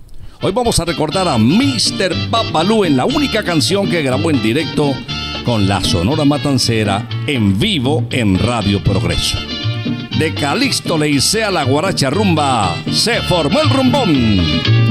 Hoy 0.41 0.51
vamos 0.51 0.79
a 0.79 0.85
recordar 0.85 1.27
a 1.27 1.37
Mr. 1.37 2.31
Papalú 2.31 2.85
en 2.85 2.97
la 2.97 3.05
única 3.05 3.43
canción 3.43 3.87
que 3.87 4.01
grabó 4.01 4.31
en 4.31 4.41
directo 4.41 4.95
con 5.45 5.67
la 5.67 5.79
Sonora 5.83 6.25
Matancera 6.25 7.07
en 7.27 7.59
vivo 7.59 8.07
en 8.09 8.39
Radio 8.39 8.83
Progreso. 8.83 9.37
De 10.17 10.33
Calixto 10.33 10.97
le 10.97 11.09
hice 11.09 11.43
a 11.43 11.51
la 11.51 11.65
guaracha 11.65 12.09
rumba, 12.09 12.75
se 12.91 13.21
formó 13.21 13.59
el 13.61 13.69
rumbón. 13.69 14.90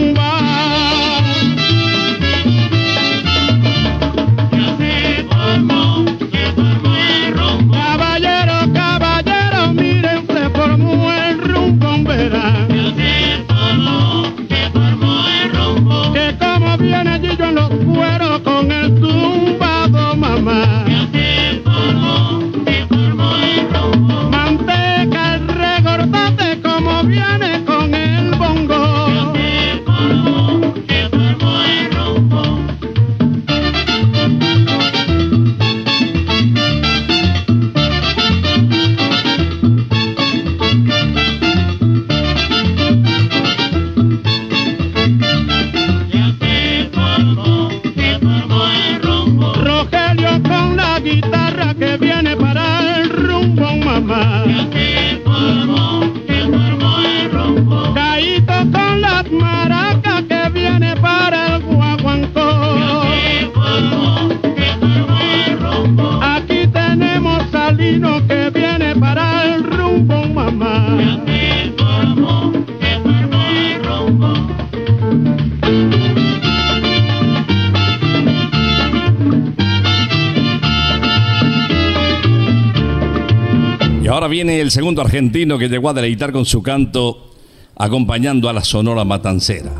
Viene 84.19 84.59
el 84.59 84.71
segundo 84.71 85.01
argentino 85.01 85.57
que 85.57 85.69
llegó 85.69 85.89
a 85.89 85.93
deleitar 85.93 86.31
con 86.31 86.45
su 86.45 86.61
canto 86.61 87.31
acompañando 87.77 88.49
a 88.49 88.53
la 88.53 88.63
Sonora 88.63 89.05
Matancera. 89.05 89.71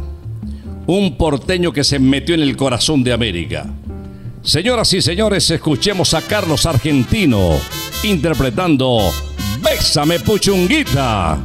Un 0.87 1.17
porteño 1.17 1.73
que 1.73 1.83
se 1.83 1.99
metió 1.99 2.33
en 2.35 2.41
el 2.41 2.55
corazón 2.55 3.03
de 3.03 3.11
América. 3.11 3.67
Señoras 4.41 4.93
y 4.93 5.01
señores, 5.01 5.51
escuchemos 5.51 6.13
a 6.13 6.21
Carlos 6.21 6.65
Argentino 6.65 7.57
interpretando 8.03 8.99
Bésame 9.61 10.19
Puchunguita. 10.19 11.37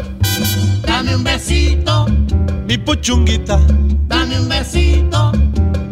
Dame 0.86 1.16
un 1.16 1.24
besito, 1.24 2.06
Mi 2.66 2.78
puchunguita, 2.78 3.60
dame 4.06 4.40
un 4.40 4.48
besito, 4.48 5.32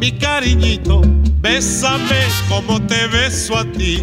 mi 0.00 0.12
cariñito, 0.12 1.02
bésame 1.40 2.22
como 2.48 2.80
te 2.86 3.06
beso 3.08 3.58
a 3.58 3.64
ti. 3.64 4.02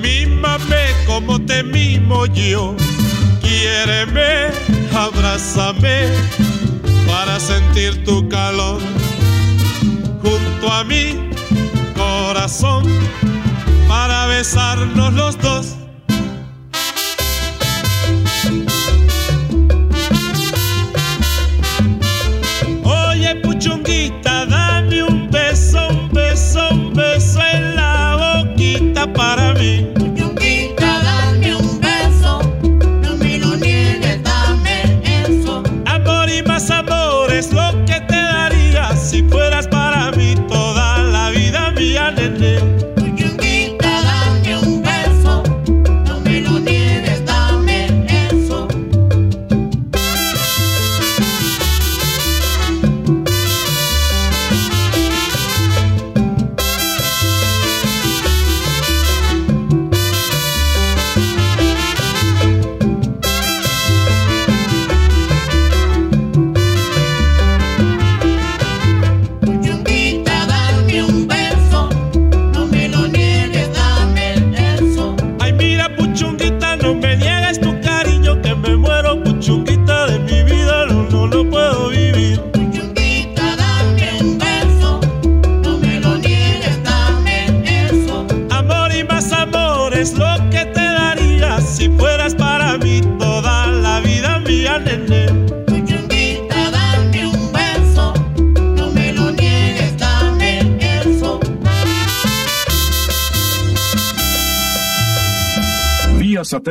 Mímame 0.00 0.82
como 1.06 1.40
te 1.40 1.62
mimo 1.62 2.26
yo. 2.26 2.74
Quiéreme, 3.42 4.48
abrázame 4.94 6.08
para 7.06 7.38
sentir 7.40 8.04
tu 8.04 8.28
calor. 8.28 8.80
Junto 10.22 10.72
a 10.72 10.84
mi 10.84 11.30
corazón 11.96 12.84
para 13.88 14.26
besarnos 14.26 15.12
los 15.12 15.38
dos. 15.38 15.79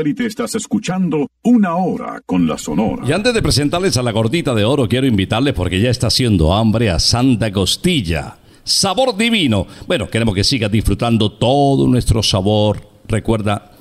Satélite 0.10 0.26
estás 0.26 0.55
escuchando 0.55 1.30
Una 1.43 1.76
Hora 1.76 2.22
con 2.26 2.47
la 2.47 2.57
Sonora. 2.57 3.03
Y 3.07 3.12
antes 3.12 3.32
de 3.34 3.41
presentarles 3.41 3.97
a 3.97 4.03
la 4.03 4.12
gordita 4.12 4.55
de 4.55 4.66
oro, 4.66 4.88
quiero 4.88 5.07
invitarles 5.07 5.53
porque 5.53 5.80
ya 5.80 5.89
está 5.89 6.07
haciendo 6.07 6.53
hambre 6.53 6.89
a 6.89 6.99
Santa 6.99 7.51
Costilla. 7.51 8.38
Sabor 8.64 9.16
divino. 9.16 9.68
Bueno, 9.88 10.10
queremos 10.10 10.36
que 10.36 10.43
sigas 10.43 10.72
disfrutando 10.72 11.32
todo 11.34 11.88
nuestro 11.88 12.24
sabor. 12.24 12.82
Recuerda, 13.07 13.72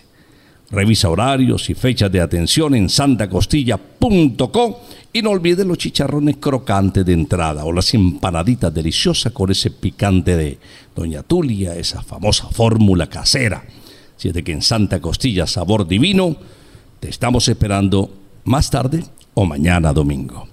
Revisa 0.70 1.10
horarios 1.10 1.68
y 1.68 1.74
fechas 1.74 2.10
de 2.10 2.22
atención 2.22 2.74
en 2.74 2.88
santacostilla.com 2.88 4.74
y 5.12 5.20
no 5.20 5.28
olvides 5.30 5.66
los 5.66 5.76
chicharrones 5.76 6.38
crocantes 6.38 7.04
de 7.04 7.12
entrada 7.12 7.66
o 7.66 7.72
las 7.72 7.92
empanaditas 7.92 8.72
deliciosas 8.72 9.30
con 9.32 9.50
ese 9.50 9.70
picante 9.70 10.34
de 10.36 10.56
Doña 10.96 11.22
Tulia, 11.22 11.76
esa 11.76 12.02
famosa 12.02 12.48
fórmula 12.48 13.06
casera. 13.08 13.62
Si 14.16 14.28
es 14.28 14.34
de 14.34 14.42
que 14.42 14.52
en 14.52 14.62
Santa 14.62 15.00
Costilla 15.00 15.46
sabor 15.46 15.86
divino, 15.86 16.34
te 16.98 17.10
estamos 17.10 17.46
esperando 17.48 18.10
más 18.44 18.70
tarde 18.70 19.04
o 19.34 19.44
mañana 19.44 19.92
domingo. 19.92 20.48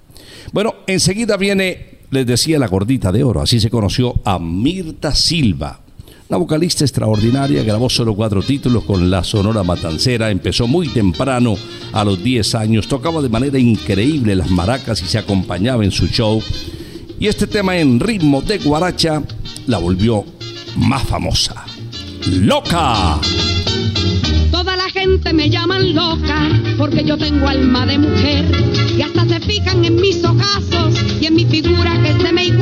Bueno, 0.52 0.74
enseguida 0.86 1.38
viene, 1.38 2.01
les 2.12 2.26
decía 2.26 2.58
la 2.58 2.68
gordita 2.68 3.10
de 3.10 3.24
oro, 3.24 3.40
así 3.40 3.58
se 3.58 3.70
conoció 3.70 4.20
a 4.24 4.38
Mirta 4.38 5.14
Silva. 5.14 5.80
Una 6.28 6.38
vocalista 6.38 6.84
extraordinaria, 6.84 7.62
grabó 7.62 7.88
solo 7.88 8.14
cuatro 8.14 8.42
títulos 8.42 8.84
con 8.84 9.10
la 9.10 9.24
Sonora 9.24 9.62
Matancera, 9.62 10.30
empezó 10.30 10.66
muy 10.66 10.88
temprano, 10.88 11.56
a 11.92 12.04
los 12.04 12.22
10 12.22 12.54
años, 12.54 12.86
tocaba 12.86 13.22
de 13.22 13.30
manera 13.30 13.58
increíble 13.58 14.36
las 14.36 14.50
maracas 14.50 15.02
y 15.02 15.06
se 15.06 15.18
acompañaba 15.18 15.84
en 15.84 15.90
su 15.90 16.06
show. 16.06 16.42
Y 17.18 17.28
este 17.28 17.46
tema 17.46 17.78
en 17.78 17.98
ritmo 17.98 18.42
de 18.42 18.58
guaracha 18.58 19.22
la 19.66 19.78
volvió 19.78 20.24
más 20.76 21.02
famosa. 21.04 21.64
¡Loca! 22.26 23.20
Toda 24.62 24.76
la 24.76 24.90
gente 24.90 25.32
me 25.32 25.50
llaman 25.50 25.92
loca 25.92 26.48
porque 26.78 27.02
yo 27.02 27.18
tengo 27.18 27.48
alma 27.48 27.84
de 27.84 27.98
mujer 27.98 28.44
y 28.96 29.02
hasta 29.02 29.26
se 29.26 29.40
fijan 29.40 29.84
en 29.84 29.96
mis 29.96 30.24
ojazos 30.24 30.94
y 31.20 31.26
en 31.26 31.34
mi 31.34 31.44
figura 31.46 32.00
que 32.00 32.10
es 32.10 32.18
de 32.22 32.30
May 32.30 32.56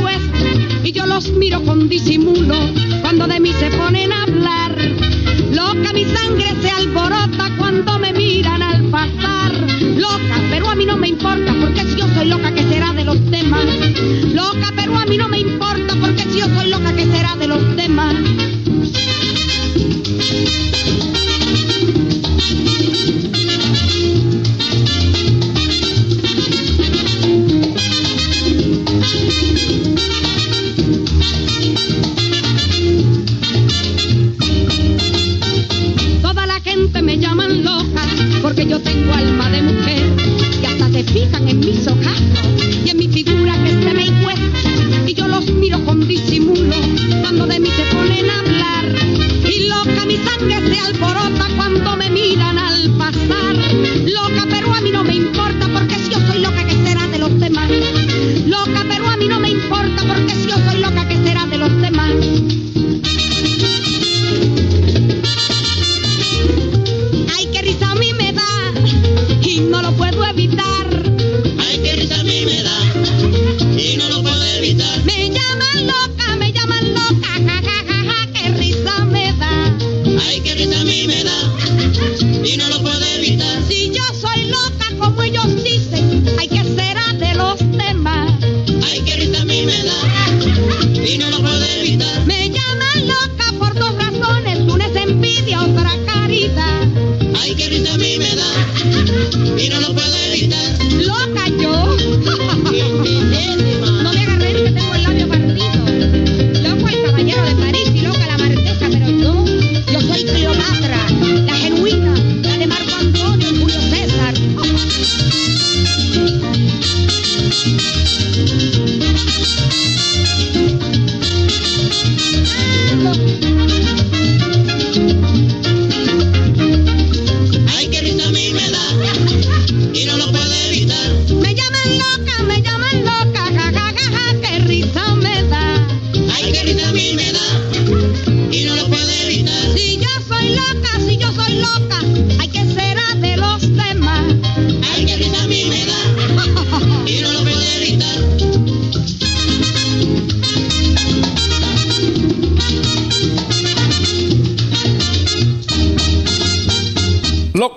y 0.82 0.92
yo 0.92 1.04
los 1.04 1.30
miro 1.32 1.62
con 1.62 1.90
disimulo 1.90 2.56
cuando 3.02 3.26
de 3.26 3.38
mí 3.38 3.52
se 3.52 3.70
ponen 3.72 4.14
a 4.14 4.22
hablar. 4.22 4.78
Loca 5.52 5.92
mi 5.92 6.06
sangre 6.06 6.46
se 6.62 6.70
alborota 6.70 7.50
cuando 7.58 7.98
me 7.98 8.14
miran 8.14 8.62
al 8.62 8.82
pasar. 8.84 9.52
Loca, 9.94 10.36
pero 10.48 10.70
a 10.70 10.74
mí 10.76 10.86
no 10.86 10.96
me 10.96 11.08
importa 11.08 11.54
porque 11.60 11.84
si 11.84 11.96
yo 11.96 12.06
soy 12.14 12.28
loca 12.28 12.54
que 12.54 12.62
será 12.62 12.94
de 12.94 13.04
los 13.04 13.30
demás. 13.30 13.66
Loca, 14.32 14.72
pero 14.74 14.96
a 14.96 15.04
mí 15.04 15.18
no 15.18 15.28
me 15.28 15.40
importa 15.40 15.94
porque 16.00 16.22
si 16.22 16.38
yo 16.38 16.46
soy 16.46 16.70
loca 16.70 16.96
que 16.96 17.04
será 17.04 17.36
de 17.36 17.46
los 17.46 17.76
demás. 17.76 18.14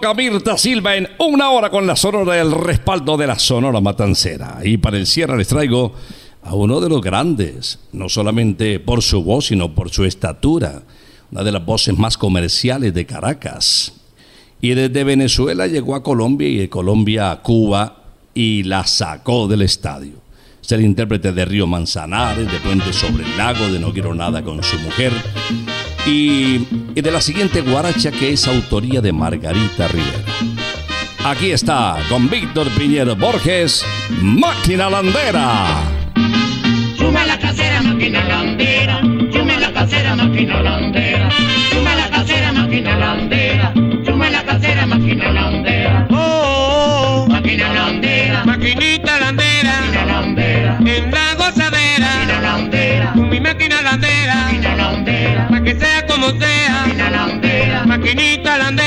Loca 0.03 0.15
Mirta 0.15 0.57
Silva 0.57 0.97
en 0.97 1.07
una 1.17 1.51
hora 1.51 1.69
con 1.69 1.87
la 1.87 1.95
sonora 1.95 2.33
del 2.33 2.51
respaldo 2.51 3.15
de 3.15 3.25
la 3.25 3.39
Sonora 3.39 3.79
Matancera. 3.79 4.59
Y 4.61 4.75
para 4.75 4.97
el 4.97 5.07
cierre 5.07 5.37
les 5.37 5.47
traigo 5.47 5.93
a 6.41 6.53
uno 6.55 6.81
de 6.81 6.89
los 6.89 7.01
grandes, 7.01 7.79
no 7.93 8.09
solamente 8.09 8.81
por 8.81 9.01
su 9.01 9.23
voz, 9.23 9.45
sino 9.45 9.73
por 9.73 9.91
su 9.91 10.03
estatura. 10.03 10.83
Una 11.31 11.41
de 11.45 11.53
las 11.53 11.65
voces 11.65 11.97
más 11.97 12.17
comerciales 12.17 12.93
de 12.93 13.05
Caracas. 13.05 13.93
Y 14.59 14.73
desde 14.73 15.05
Venezuela 15.05 15.67
llegó 15.67 15.95
a 15.95 16.03
Colombia 16.03 16.49
y 16.49 16.57
de 16.57 16.69
Colombia 16.69 17.31
a 17.31 17.41
Cuba 17.41 18.03
y 18.33 18.63
la 18.63 18.85
sacó 18.85 19.47
del 19.47 19.61
estadio. 19.61 20.15
Es 20.61 20.69
el 20.73 20.81
intérprete 20.81 21.31
de 21.31 21.45
Río 21.45 21.65
Manzanares, 21.65 22.51
de 22.51 22.59
Puente 22.59 22.91
sobre 22.91 23.23
el 23.23 23.37
Lago, 23.37 23.71
de 23.71 23.79
No 23.79 23.93
Quiero 23.93 24.13
Nada 24.13 24.43
con 24.43 24.61
su 24.63 24.77
mujer. 24.79 25.13
Y, 26.05 26.67
y 26.95 27.01
de 27.01 27.11
la 27.11 27.21
siguiente 27.21 27.61
guaracha 27.61 28.11
que 28.11 28.33
es 28.33 28.47
autoría 28.47 28.99
de 29.01 29.13
Margarita 29.13 29.87
Rivera. 29.87 30.19
Aquí 31.25 31.51
está 31.51 31.95
con 32.09 32.29
Víctor 32.29 32.67
Piñero 32.71 33.15
Borges, 33.15 33.85
Máquina 34.21 34.89
Landera. 34.89 35.81
Suma 36.97 37.25
la 37.25 37.39
casera, 37.39 37.81
máquina 37.81 38.23
landera. 38.27 38.99
Suma 39.31 39.57
la 39.59 39.71
casera, 39.71 40.15
máquina 40.15 40.61
landera. 40.61 41.29
Suma 41.71 41.95
la 41.95 42.09
casera, 42.09 42.51
máquina 42.51 42.97
landera. 42.97 43.73
Suma 44.05 44.29
la 44.29 44.43
casera, 44.43 44.85
máquina 44.85 45.31
landera. 45.31 46.07
Oh, 46.11 47.25
Máquina 47.29 47.73
landera. 47.73 48.43
maquinita 48.45 49.19
landera, 49.19 49.73
Máquina 49.81 50.05
landera. 50.05 50.77
en 50.79 51.11
la 51.11 51.35
gozadera, 51.35 52.15
Máquina 52.17 52.41
landera. 52.41 53.13
con 53.13 53.29
mi 53.29 53.39
máquina 53.39 53.81
landera, 53.81 54.35
Máquina 54.35 54.75
landera. 54.75 55.47
pa' 55.49 55.61
que 55.63 55.75
sea 55.79 55.92
maquinita 57.85 58.57
landera. 58.57 58.82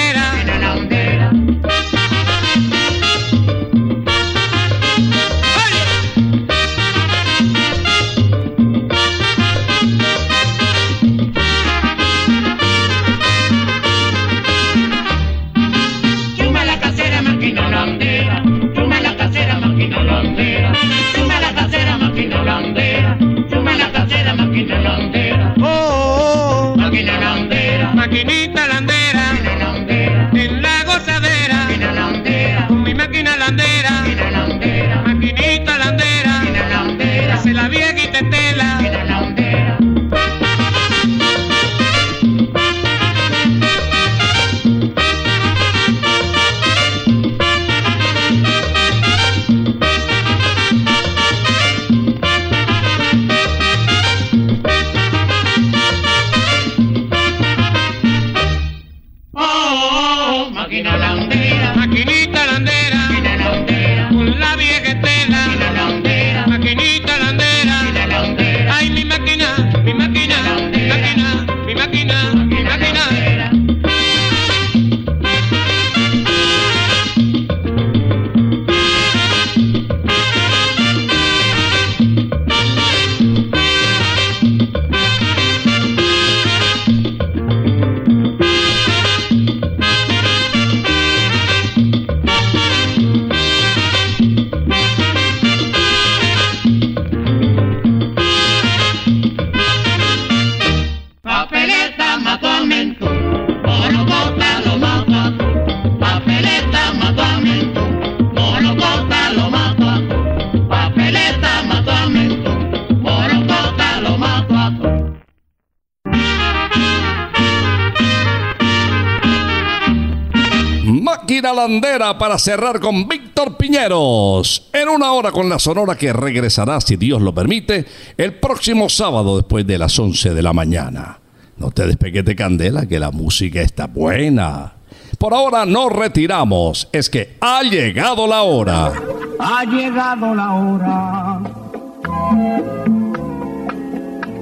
Para 122.18 122.38
cerrar 122.38 122.80
con 122.80 123.07
Víctor 123.07 123.57
Piñeros. 123.57 124.68
En 124.72 124.88
una 124.88 125.12
hora 125.12 125.30
con 125.30 125.49
la 125.49 125.61
sonora 125.61 125.94
que 125.94 126.12
regresará, 126.12 126.80
si 126.80 126.97
Dios 126.97 127.22
lo 127.22 127.32
permite, 127.32 127.86
el 128.16 128.34
próximo 128.34 128.88
sábado 128.88 129.36
después 129.36 129.64
de 129.64 129.78
las 129.78 129.97
11 129.97 130.34
de 130.34 130.42
la 130.42 130.53
mañana. 130.53 131.20
No 131.57 131.70
te 131.70 131.86
despegues 131.86 132.24
de 132.24 132.34
candela, 132.34 132.86
que 132.86 132.99
la 132.99 133.12
música 133.12 133.61
está 133.61 133.86
buena. 133.86 134.72
Por 135.18 135.34
ahora 135.34 135.64
nos 135.64 135.92
retiramos. 135.92 136.88
Es 136.90 137.09
que 137.09 137.36
ha 137.40 137.62
llegado 137.62 138.26
la 138.26 138.42
hora. 138.42 138.92
Ha 139.38 139.64
llegado 139.64 140.34
la 140.34 140.53
hora. 140.53 141.40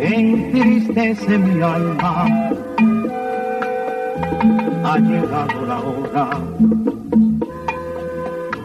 Entristece 0.01 1.37
mi 1.37 1.61
alma. 1.61 2.51
Ha 4.85 4.99
llegado 4.99 5.67
la 5.67 5.81
hora 5.81 6.94